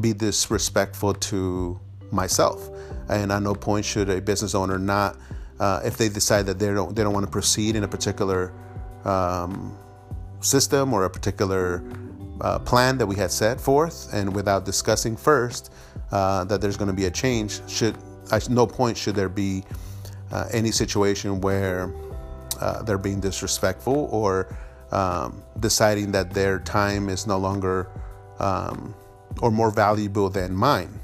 be 0.00 0.12
disrespectful 0.12 1.14
to 1.14 1.80
myself. 2.10 2.68
And 3.08 3.32
at 3.32 3.42
no 3.42 3.54
point 3.54 3.84
should 3.84 4.08
a 4.08 4.20
business 4.20 4.54
owner 4.54 4.78
not 4.78 5.16
uh, 5.60 5.80
if 5.84 5.96
they 5.96 6.08
decide 6.08 6.46
that 6.46 6.58
they 6.58 6.72
don't 6.72 6.94
they 6.96 7.02
don't 7.02 7.12
want 7.12 7.26
to 7.26 7.30
proceed 7.30 7.76
in 7.76 7.84
a 7.84 7.88
particular 7.88 8.52
um, 9.04 9.76
system 10.40 10.92
or 10.92 11.04
a 11.04 11.10
particular 11.10 11.82
uh, 12.40 12.58
plan 12.58 12.98
that 12.98 13.06
we 13.06 13.14
had 13.14 13.30
set 13.30 13.60
forth, 13.60 14.12
and 14.12 14.34
without 14.34 14.64
discussing 14.64 15.16
first 15.16 15.72
uh, 16.10 16.44
that 16.44 16.60
there's 16.60 16.76
going 16.76 16.88
to 16.88 16.96
be 16.96 17.04
a 17.04 17.10
change, 17.10 17.60
should 17.68 17.96
at 18.32 18.48
no 18.48 18.66
point 18.66 18.96
should 18.96 19.14
there 19.14 19.28
be 19.28 19.62
uh, 20.32 20.48
any 20.52 20.70
situation 20.70 21.40
where 21.40 21.92
uh, 22.60 22.82
they're 22.82 22.98
being 22.98 23.20
disrespectful 23.20 24.08
or 24.10 24.56
um, 24.90 25.42
deciding 25.60 26.12
that 26.12 26.32
their 26.32 26.58
time 26.58 27.08
is 27.08 27.26
no 27.26 27.38
longer 27.38 27.88
um, 28.38 28.94
or 29.40 29.50
more 29.50 29.70
valuable 29.70 30.28
than 30.28 30.54
mine. 30.54 31.00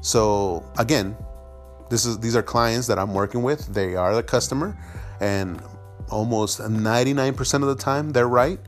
So 0.00 0.64
again, 0.78 1.16
this 1.90 2.04
is 2.04 2.18
these 2.18 2.36
are 2.36 2.42
clients 2.42 2.86
that 2.86 2.98
I'm 2.98 3.14
working 3.14 3.42
with. 3.42 3.72
They 3.72 3.96
are 3.96 4.14
the 4.14 4.22
customer, 4.22 4.76
and 5.20 5.60
almost 6.10 6.60
99% 6.60 7.54
of 7.54 7.68
the 7.68 7.74
time 7.74 8.10
they're 8.10 8.28
right. 8.28 8.60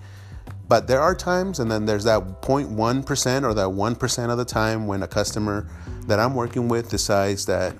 But 0.68 0.86
there 0.86 1.00
are 1.00 1.14
times, 1.14 1.60
and 1.60 1.70
then 1.70 1.86
there's 1.86 2.04
that 2.04 2.42
0.1% 2.42 3.42
or 3.42 3.54
that 3.54 3.68
1% 3.68 4.30
of 4.30 4.38
the 4.38 4.44
time 4.44 4.86
when 4.86 5.02
a 5.02 5.08
customer 5.08 5.66
that 6.06 6.18
I'm 6.18 6.34
working 6.34 6.68
with 6.68 6.90
decides 6.90 7.46
that 7.46 7.74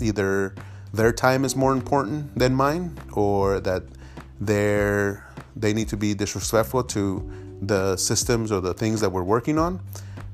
either 0.00 0.54
their 0.92 1.12
time 1.12 1.44
is 1.44 1.56
more 1.56 1.72
important 1.72 2.38
than 2.38 2.54
mine 2.54 2.96
or 3.12 3.58
that 3.60 3.82
they're, 4.40 5.26
they 5.56 5.72
need 5.72 5.88
to 5.88 5.96
be 5.96 6.14
disrespectful 6.14 6.84
to 6.84 7.28
the 7.60 7.96
systems 7.96 8.52
or 8.52 8.60
the 8.60 8.72
things 8.72 9.00
that 9.00 9.10
we're 9.10 9.24
working 9.24 9.58
on, 9.58 9.80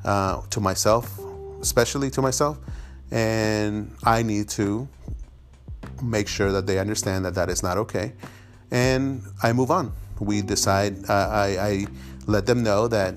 uh, 0.04 0.42
to 0.50 0.60
myself, 0.60 1.18
especially 1.60 2.10
to 2.10 2.22
myself. 2.22 2.58
And 3.10 3.94
I 4.04 4.22
need 4.22 4.48
to 4.50 4.88
make 6.02 6.28
sure 6.28 6.52
that 6.52 6.66
they 6.66 6.78
understand 6.78 7.24
that 7.24 7.34
that 7.34 7.48
is 7.48 7.62
not 7.62 7.78
okay. 7.78 8.12
And 8.70 9.22
I 9.42 9.52
move 9.52 9.70
on 9.70 9.92
we 10.20 10.42
decide, 10.42 11.08
uh, 11.08 11.28
I, 11.30 11.46
I 11.60 11.86
let 12.26 12.46
them 12.46 12.62
know 12.62 12.88
that 12.88 13.16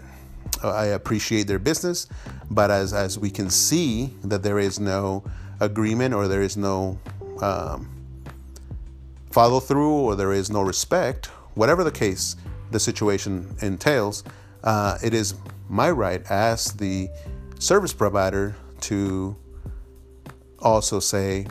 I 0.64 0.88
appreciate 0.88 1.48
their 1.48 1.60
business, 1.60 2.08
but 2.50 2.72
as, 2.72 2.94
as 2.94 3.20
we 3.20 3.30
can 3.30 3.50
see 3.50 4.14
that 4.24 4.44
there 4.44 4.60
is 4.60 4.80
no 4.80 5.24
agreement 5.60 6.14
or 6.14 6.28
there 6.28 6.42
is 6.42 6.58
no 6.58 7.00
um, 7.42 7.90
follow 9.32 9.60
through 9.60 9.92
or 9.92 10.16
there 10.16 10.34
is 10.34 10.50
no 10.50 10.62
respect, 10.62 11.28
whatever 11.56 11.84
the 11.84 11.92
case 11.92 12.36
the 12.72 12.80
situation 12.80 13.56
entails, 13.62 14.24
uh, 14.64 14.98
it 15.04 15.14
is 15.14 15.36
my 15.70 15.92
right 15.92 16.22
as 16.30 16.74
the 16.74 17.10
service 17.60 17.94
provider 17.94 18.56
to 18.82 19.36
also 20.60 21.00
say 21.00 21.48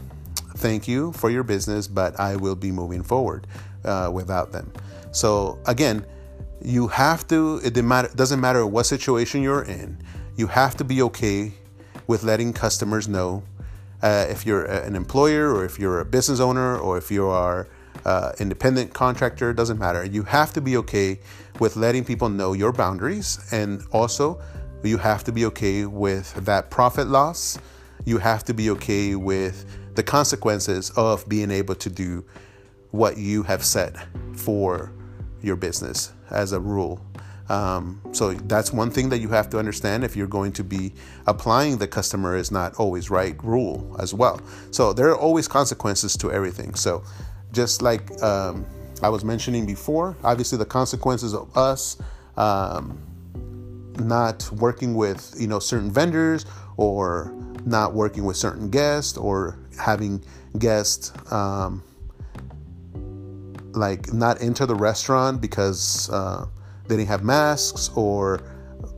thank 0.56 0.88
you 0.88 1.12
for 1.12 1.30
your 1.30 1.42
business, 1.42 1.86
but 1.86 2.18
I 2.18 2.36
will 2.36 2.54
be 2.54 2.72
moving 2.72 3.02
forward 3.02 3.46
uh, 3.84 4.10
without 4.12 4.52
them. 4.52 4.72
So 5.12 5.58
again, 5.66 6.04
you 6.62 6.88
have 6.88 7.28
to. 7.28 7.60
It 7.62 7.74
doesn't 7.74 8.40
matter 8.40 8.66
what 8.66 8.84
situation 8.84 9.42
you're 9.42 9.64
in. 9.64 9.98
You 10.36 10.46
have 10.48 10.76
to 10.76 10.84
be 10.84 11.02
okay 11.02 11.52
with 12.06 12.22
letting 12.22 12.52
customers 12.52 13.08
know 13.08 13.42
uh, 14.02 14.26
if 14.28 14.46
you're 14.46 14.64
an 14.64 14.96
employer 14.96 15.54
or 15.54 15.64
if 15.64 15.78
you're 15.78 16.00
a 16.00 16.04
business 16.04 16.40
owner 16.40 16.78
or 16.78 16.98
if 16.98 17.10
you 17.10 17.26
are 17.26 17.66
uh, 18.04 18.32
independent 18.38 18.92
contractor. 18.92 19.52
Doesn't 19.52 19.78
matter. 19.78 20.04
You 20.04 20.22
have 20.24 20.52
to 20.54 20.60
be 20.60 20.76
okay 20.78 21.18
with 21.58 21.76
letting 21.76 22.04
people 22.04 22.28
know 22.28 22.52
your 22.52 22.72
boundaries, 22.72 23.38
and 23.52 23.82
also 23.92 24.40
you 24.82 24.98
have 24.98 25.24
to 25.24 25.32
be 25.32 25.46
okay 25.46 25.86
with 25.86 26.32
that 26.44 26.70
profit 26.70 27.08
loss. 27.08 27.58
You 28.04 28.18
have 28.18 28.44
to 28.44 28.54
be 28.54 28.70
okay 28.70 29.14
with 29.16 29.64
the 29.94 30.02
consequences 30.02 30.90
of 30.90 31.28
being 31.28 31.50
able 31.50 31.74
to 31.76 31.90
do 31.90 32.24
what 32.90 33.16
you 33.16 33.42
have 33.42 33.64
set 33.64 33.96
for 34.34 34.92
your 35.42 35.56
business 35.56 36.12
as 36.30 36.52
a 36.52 36.60
rule. 36.60 37.00
Um, 37.48 38.00
so 38.12 38.32
that's 38.32 38.72
one 38.72 38.90
thing 38.90 39.08
that 39.10 39.18
you 39.18 39.28
have 39.28 39.48
to 39.50 39.58
understand 39.58 40.02
if 40.02 40.16
you're 40.16 40.26
going 40.26 40.52
to 40.52 40.64
be 40.64 40.92
applying 41.26 41.78
the 41.78 41.86
customer 41.86 42.36
is 42.36 42.50
not 42.50 42.74
always 42.74 43.08
right 43.08 43.42
rule 43.44 43.96
as 44.00 44.12
well. 44.12 44.40
So 44.72 44.92
there 44.92 45.08
are 45.08 45.16
always 45.16 45.46
consequences 45.46 46.16
to 46.18 46.32
everything. 46.32 46.74
So 46.74 47.04
just 47.52 47.82
like 47.82 48.22
um, 48.22 48.66
I 49.02 49.08
was 49.08 49.24
mentioning 49.24 49.66
before, 49.66 50.16
obviously 50.24 50.58
the 50.58 50.66
consequences 50.66 51.34
of 51.34 51.56
us 51.56 51.98
um, 52.36 52.98
not 53.98 54.50
working 54.52 54.94
with 54.94 55.34
you 55.38 55.46
know 55.46 55.58
certain 55.58 55.90
vendors 55.90 56.46
or 56.76 57.32
not 57.64 57.94
working 57.94 58.24
with 58.24 58.36
certain 58.36 58.70
guests 58.70 59.16
or 59.16 59.58
having 59.78 60.22
guests 60.58 61.12
um, 61.32 61.82
like 63.72 64.12
not 64.12 64.40
enter 64.40 64.66
the 64.66 64.74
restaurant 64.74 65.40
because 65.40 66.08
uh, 66.10 66.46
they 66.86 66.96
didn't 66.96 67.08
have 67.08 67.22
masks 67.22 67.90
or 67.94 68.40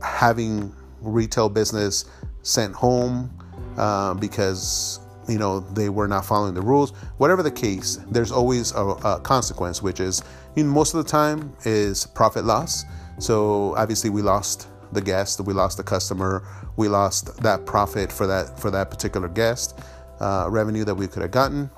having 0.01 0.73
retail 1.01 1.49
business 1.49 2.05
sent 2.43 2.73
home 2.73 3.29
uh, 3.77 4.13
because 4.13 4.99
you 5.29 5.37
know 5.37 5.59
they 5.59 5.89
were 5.89 6.07
not 6.07 6.25
following 6.25 6.53
the 6.53 6.61
rules. 6.61 6.91
Whatever 7.17 7.43
the 7.43 7.51
case 7.51 7.99
there's 8.09 8.31
always 8.31 8.71
a, 8.73 8.81
a 8.81 9.19
consequence 9.21 9.81
which 9.81 9.99
is 9.99 10.23
most 10.57 10.93
of 10.93 11.03
the 11.03 11.09
time 11.09 11.55
is 11.63 12.05
profit 12.05 12.43
loss. 12.43 12.83
So 13.19 13.75
obviously 13.75 14.09
we 14.09 14.21
lost 14.21 14.67
the 14.91 15.01
guest 15.01 15.39
we 15.41 15.53
lost 15.53 15.77
the 15.77 15.83
customer 15.83 16.43
we 16.75 16.87
lost 16.87 17.37
that 17.43 17.65
profit 17.65 18.11
for 18.11 18.25
that 18.25 18.59
for 18.59 18.71
that 18.71 18.89
particular 18.89 19.27
guest 19.27 19.79
uh, 20.19 20.47
revenue 20.49 20.83
that 20.83 20.95
we 20.95 21.07
could 21.07 21.21
have 21.21 21.31
gotten. 21.31 21.69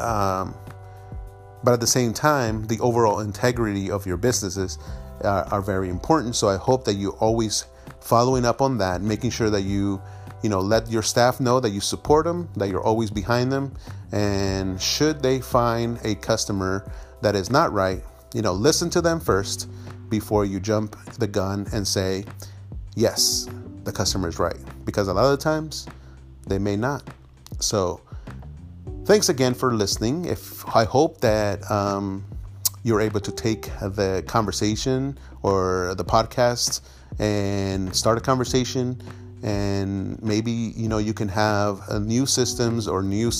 Um, 0.00 0.54
but 1.64 1.72
at 1.72 1.80
the 1.80 1.86
same 1.86 2.12
time, 2.12 2.66
the 2.66 2.78
overall 2.80 3.20
integrity 3.20 3.90
of 3.90 4.06
your 4.06 4.16
businesses 4.16 4.78
are 5.24 5.60
very 5.60 5.88
important. 5.88 6.36
So 6.36 6.48
I 6.48 6.56
hope 6.56 6.84
that 6.84 6.94
you 6.94 7.10
always 7.20 7.66
following 8.00 8.44
up 8.44 8.62
on 8.62 8.78
that, 8.78 9.02
making 9.02 9.30
sure 9.30 9.50
that 9.50 9.62
you 9.62 10.00
you 10.42 10.48
know, 10.48 10.60
let 10.60 10.90
your 10.90 11.02
staff 11.02 11.40
know 11.40 11.60
that 11.60 11.70
you 11.70 11.80
support 11.80 12.24
them, 12.24 12.48
that 12.56 12.68
you're 12.68 12.82
always 12.82 13.10
behind 13.10 13.50
them. 13.50 13.72
And 14.12 14.80
should 14.80 15.22
they 15.22 15.40
find 15.40 15.98
a 16.04 16.14
customer 16.14 16.90
that 17.22 17.34
is 17.34 17.50
not 17.50 17.72
right, 17.72 18.02
you 18.34 18.42
know, 18.42 18.52
listen 18.52 18.90
to 18.90 19.00
them 19.00 19.20
first 19.20 19.68
before 20.08 20.44
you 20.44 20.60
jump 20.60 20.96
the 21.18 21.26
gun 21.26 21.66
and 21.72 21.86
say, 21.86 22.24
yes, 22.94 23.48
the 23.84 23.92
customer 23.92 24.28
is 24.28 24.38
right. 24.38 24.56
Because 24.84 25.08
a 25.08 25.14
lot 25.14 25.24
of 25.24 25.38
the 25.38 25.42
times 25.42 25.86
they 26.46 26.58
may 26.58 26.76
not. 26.76 27.02
So, 27.60 28.00
thanks 29.04 29.28
again 29.28 29.54
for 29.54 29.74
listening. 29.74 30.26
If 30.26 30.66
I 30.74 30.84
hope 30.84 31.20
that 31.20 31.68
um, 31.70 32.24
you're 32.84 33.00
able 33.00 33.20
to 33.20 33.32
take 33.32 33.62
the 33.80 34.22
conversation 34.26 35.18
or 35.42 35.94
the 35.96 36.04
podcast 36.04 36.80
and 37.18 37.94
start 37.94 38.18
a 38.18 38.20
conversation 38.20 39.00
and 39.42 40.20
maybe 40.22 40.50
you 40.50 40.88
know 40.88 40.98
you 40.98 41.14
can 41.14 41.28
have 41.28 41.80
uh, 41.88 41.98
new 41.98 42.26
systems 42.26 42.88
or 42.88 43.02
new 43.02 43.30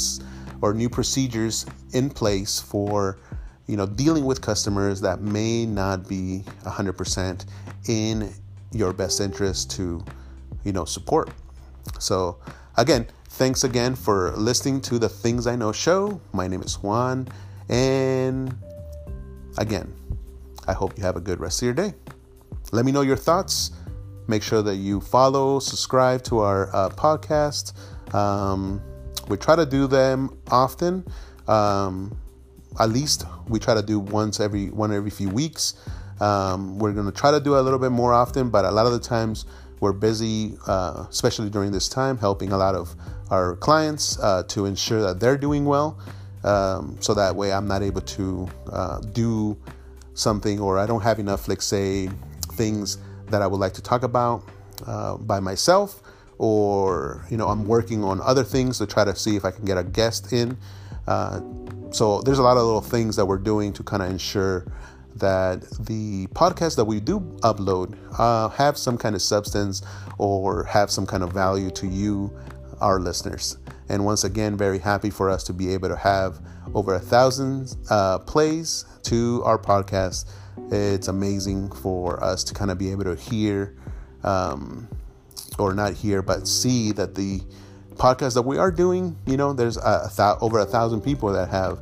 or 0.62 0.74
new 0.74 0.88
procedures 0.88 1.66
in 1.92 2.10
place 2.10 2.60
for 2.60 3.18
you 3.66 3.76
know 3.76 3.86
dealing 3.86 4.24
with 4.24 4.40
customers 4.40 5.00
that 5.00 5.20
may 5.20 5.66
not 5.66 6.08
be 6.08 6.44
100% 6.64 7.44
in 7.88 8.32
your 8.72 8.92
best 8.92 9.20
interest 9.20 9.70
to 9.72 10.04
you 10.64 10.72
know 10.72 10.84
support. 10.84 11.30
So 11.98 12.38
again 12.76 13.06
thanks 13.30 13.64
again 13.64 13.94
for 13.94 14.32
listening 14.36 14.80
to 14.80 14.98
the 14.98 15.08
things 15.08 15.46
i 15.46 15.56
know 15.56 15.72
show. 15.72 16.20
My 16.32 16.48
name 16.48 16.62
is 16.62 16.74
juan. 16.82 17.28
And 17.68 18.56
again 19.58 19.92
i 20.66 20.72
hope 20.72 20.96
you 20.96 21.02
have 21.02 21.16
a 21.16 21.20
good 21.20 21.40
rest 21.40 21.62
of 21.62 21.66
your 21.66 21.74
day. 21.74 21.94
Let 22.70 22.84
me 22.84 22.92
know 22.92 23.00
your 23.00 23.16
thoughts 23.16 23.72
Make 24.28 24.42
sure 24.42 24.60
that 24.60 24.76
you 24.76 25.00
follow, 25.00 25.58
subscribe 25.58 26.22
to 26.24 26.40
our 26.40 26.68
uh, 26.76 26.90
podcast. 26.90 27.72
Um, 28.14 28.82
we 29.28 29.38
try 29.38 29.56
to 29.56 29.64
do 29.64 29.86
them 29.86 30.38
often. 30.50 31.06
Um, 31.48 32.14
at 32.78 32.90
least 32.90 33.24
we 33.48 33.58
try 33.58 33.72
to 33.74 33.82
do 33.82 33.98
once 33.98 34.38
every 34.38 34.66
one 34.68 34.92
every 34.92 35.10
few 35.10 35.30
weeks. 35.30 35.74
Um, 36.20 36.78
we're 36.78 36.92
to 36.92 37.10
try 37.10 37.30
to 37.30 37.40
do 37.40 37.56
a 37.56 37.62
little 37.62 37.78
bit 37.78 37.90
more 37.90 38.12
often, 38.12 38.50
but 38.50 38.66
a 38.66 38.70
lot 38.70 38.84
of 38.84 38.92
the 38.92 39.00
times 39.00 39.46
we're 39.80 39.92
busy, 39.92 40.58
uh, 40.66 41.06
especially 41.08 41.48
during 41.48 41.72
this 41.72 41.88
time, 41.88 42.18
helping 42.18 42.52
a 42.52 42.58
lot 42.58 42.74
of 42.74 42.94
our 43.30 43.56
clients 43.56 44.18
uh, 44.18 44.42
to 44.48 44.66
ensure 44.66 45.00
that 45.00 45.20
they're 45.20 45.38
doing 45.38 45.64
well. 45.64 45.98
Um, 46.44 46.98
so 47.00 47.14
that 47.14 47.34
way 47.34 47.50
I'm 47.50 47.66
not 47.66 47.82
able 47.82 48.02
to 48.02 48.48
uh, 48.70 49.00
do 49.00 49.56
something 50.12 50.60
or 50.60 50.78
I 50.78 50.84
don't 50.84 51.02
have 51.02 51.18
enough, 51.18 51.48
like, 51.48 51.62
say, 51.62 52.10
things 52.52 52.98
that 53.30 53.42
I 53.42 53.46
would 53.46 53.60
like 53.60 53.74
to 53.74 53.82
talk 53.82 54.02
about 54.02 54.48
uh, 54.86 55.16
by 55.16 55.40
myself, 55.40 56.02
or 56.38 57.24
you 57.30 57.36
know, 57.36 57.48
I'm 57.48 57.66
working 57.66 58.04
on 58.04 58.20
other 58.20 58.44
things 58.44 58.78
to 58.78 58.86
try 58.86 59.04
to 59.04 59.14
see 59.14 59.36
if 59.36 59.44
I 59.44 59.50
can 59.50 59.64
get 59.64 59.78
a 59.78 59.84
guest 59.84 60.32
in. 60.32 60.56
Uh, 61.06 61.40
so 61.90 62.20
there's 62.20 62.38
a 62.38 62.42
lot 62.42 62.56
of 62.56 62.64
little 62.64 62.82
things 62.82 63.16
that 63.16 63.24
we're 63.24 63.38
doing 63.38 63.72
to 63.72 63.82
kind 63.82 64.02
of 64.02 64.10
ensure 64.10 64.66
that 65.16 65.62
the 65.80 66.26
podcasts 66.28 66.76
that 66.76 66.84
we 66.84 67.00
do 67.00 67.20
upload 67.40 67.96
uh, 68.18 68.48
have 68.50 68.76
some 68.76 68.96
kind 68.96 69.14
of 69.14 69.22
substance 69.22 69.82
or 70.18 70.64
have 70.64 70.90
some 70.90 71.06
kind 71.06 71.22
of 71.22 71.32
value 71.32 71.70
to 71.70 71.86
you, 71.86 72.32
our 72.80 73.00
listeners. 73.00 73.58
And 73.88 74.04
once 74.04 74.24
again, 74.24 74.56
very 74.56 74.78
happy 74.78 75.10
for 75.10 75.30
us 75.30 75.42
to 75.44 75.52
be 75.52 75.72
able 75.72 75.88
to 75.88 75.96
have 75.96 76.40
over 76.74 76.94
a 76.94 77.00
thousand 77.00 77.74
uh, 77.90 78.18
plays 78.18 78.84
to 79.04 79.42
our 79.44 79.58
podcast 79.58 80.30
it's 80.70 81.08
amazing 81.08 81.70
for 81.70 82.22
us 82.22 82.44
to 82.44 82.54
kind 82.54 82.70
of 82.70 82.78
be 82.78 82.90
able 82.90 83.04
to 83.04 83.14
hear, 83.16 83.76
um, 84.24 84.88
or 85.58 85.74
not 85.74 85.94
hear, 85.94 86.22
but 86.22 86.46
see 86.46 86.92
that 86.92 87.14
the 87.14 87.40
podcast 87.94 88.34
that 88.34 88.42
we 88.42 88.58
are 88.58 88.70
doing, 88.70 89.16
you 89.26 89.36
know, 89.36 89.52
there's 89.52 89.76
a, 89.76 90.10
th- 90.14 90.36
over 90.40 90.60
a 90.60 90.64
thousand 90.64 91.00
people 91.00 91.32
that 91.32 91.48
have 91.48 91.80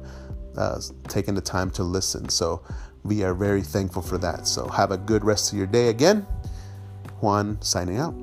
uh, 0.57 0.81
taken 1.09 1.35
the 1.35 1.41
time 1.41 1.71
to 1.71 1.83
listen. 1.83 2.29
So 2.29 2.63
we 3.05 3.23
are 3.23 3.35
very 3.35 3.63
thankful 3.63 4.03
for 4.03 4.19
that. 4.19 4.47
So 4.47 4.67
have 4.69 4.91
a 4.91 4.97
good 4.97 5.25
rest 5.25 5.53
of 5.53 5.59
your 5.59 5.67
day 5.67 5.89
again. 5.89 6.27
Juan 7.21 7.61
signing 7.61 7.99
out. 7.99 8.15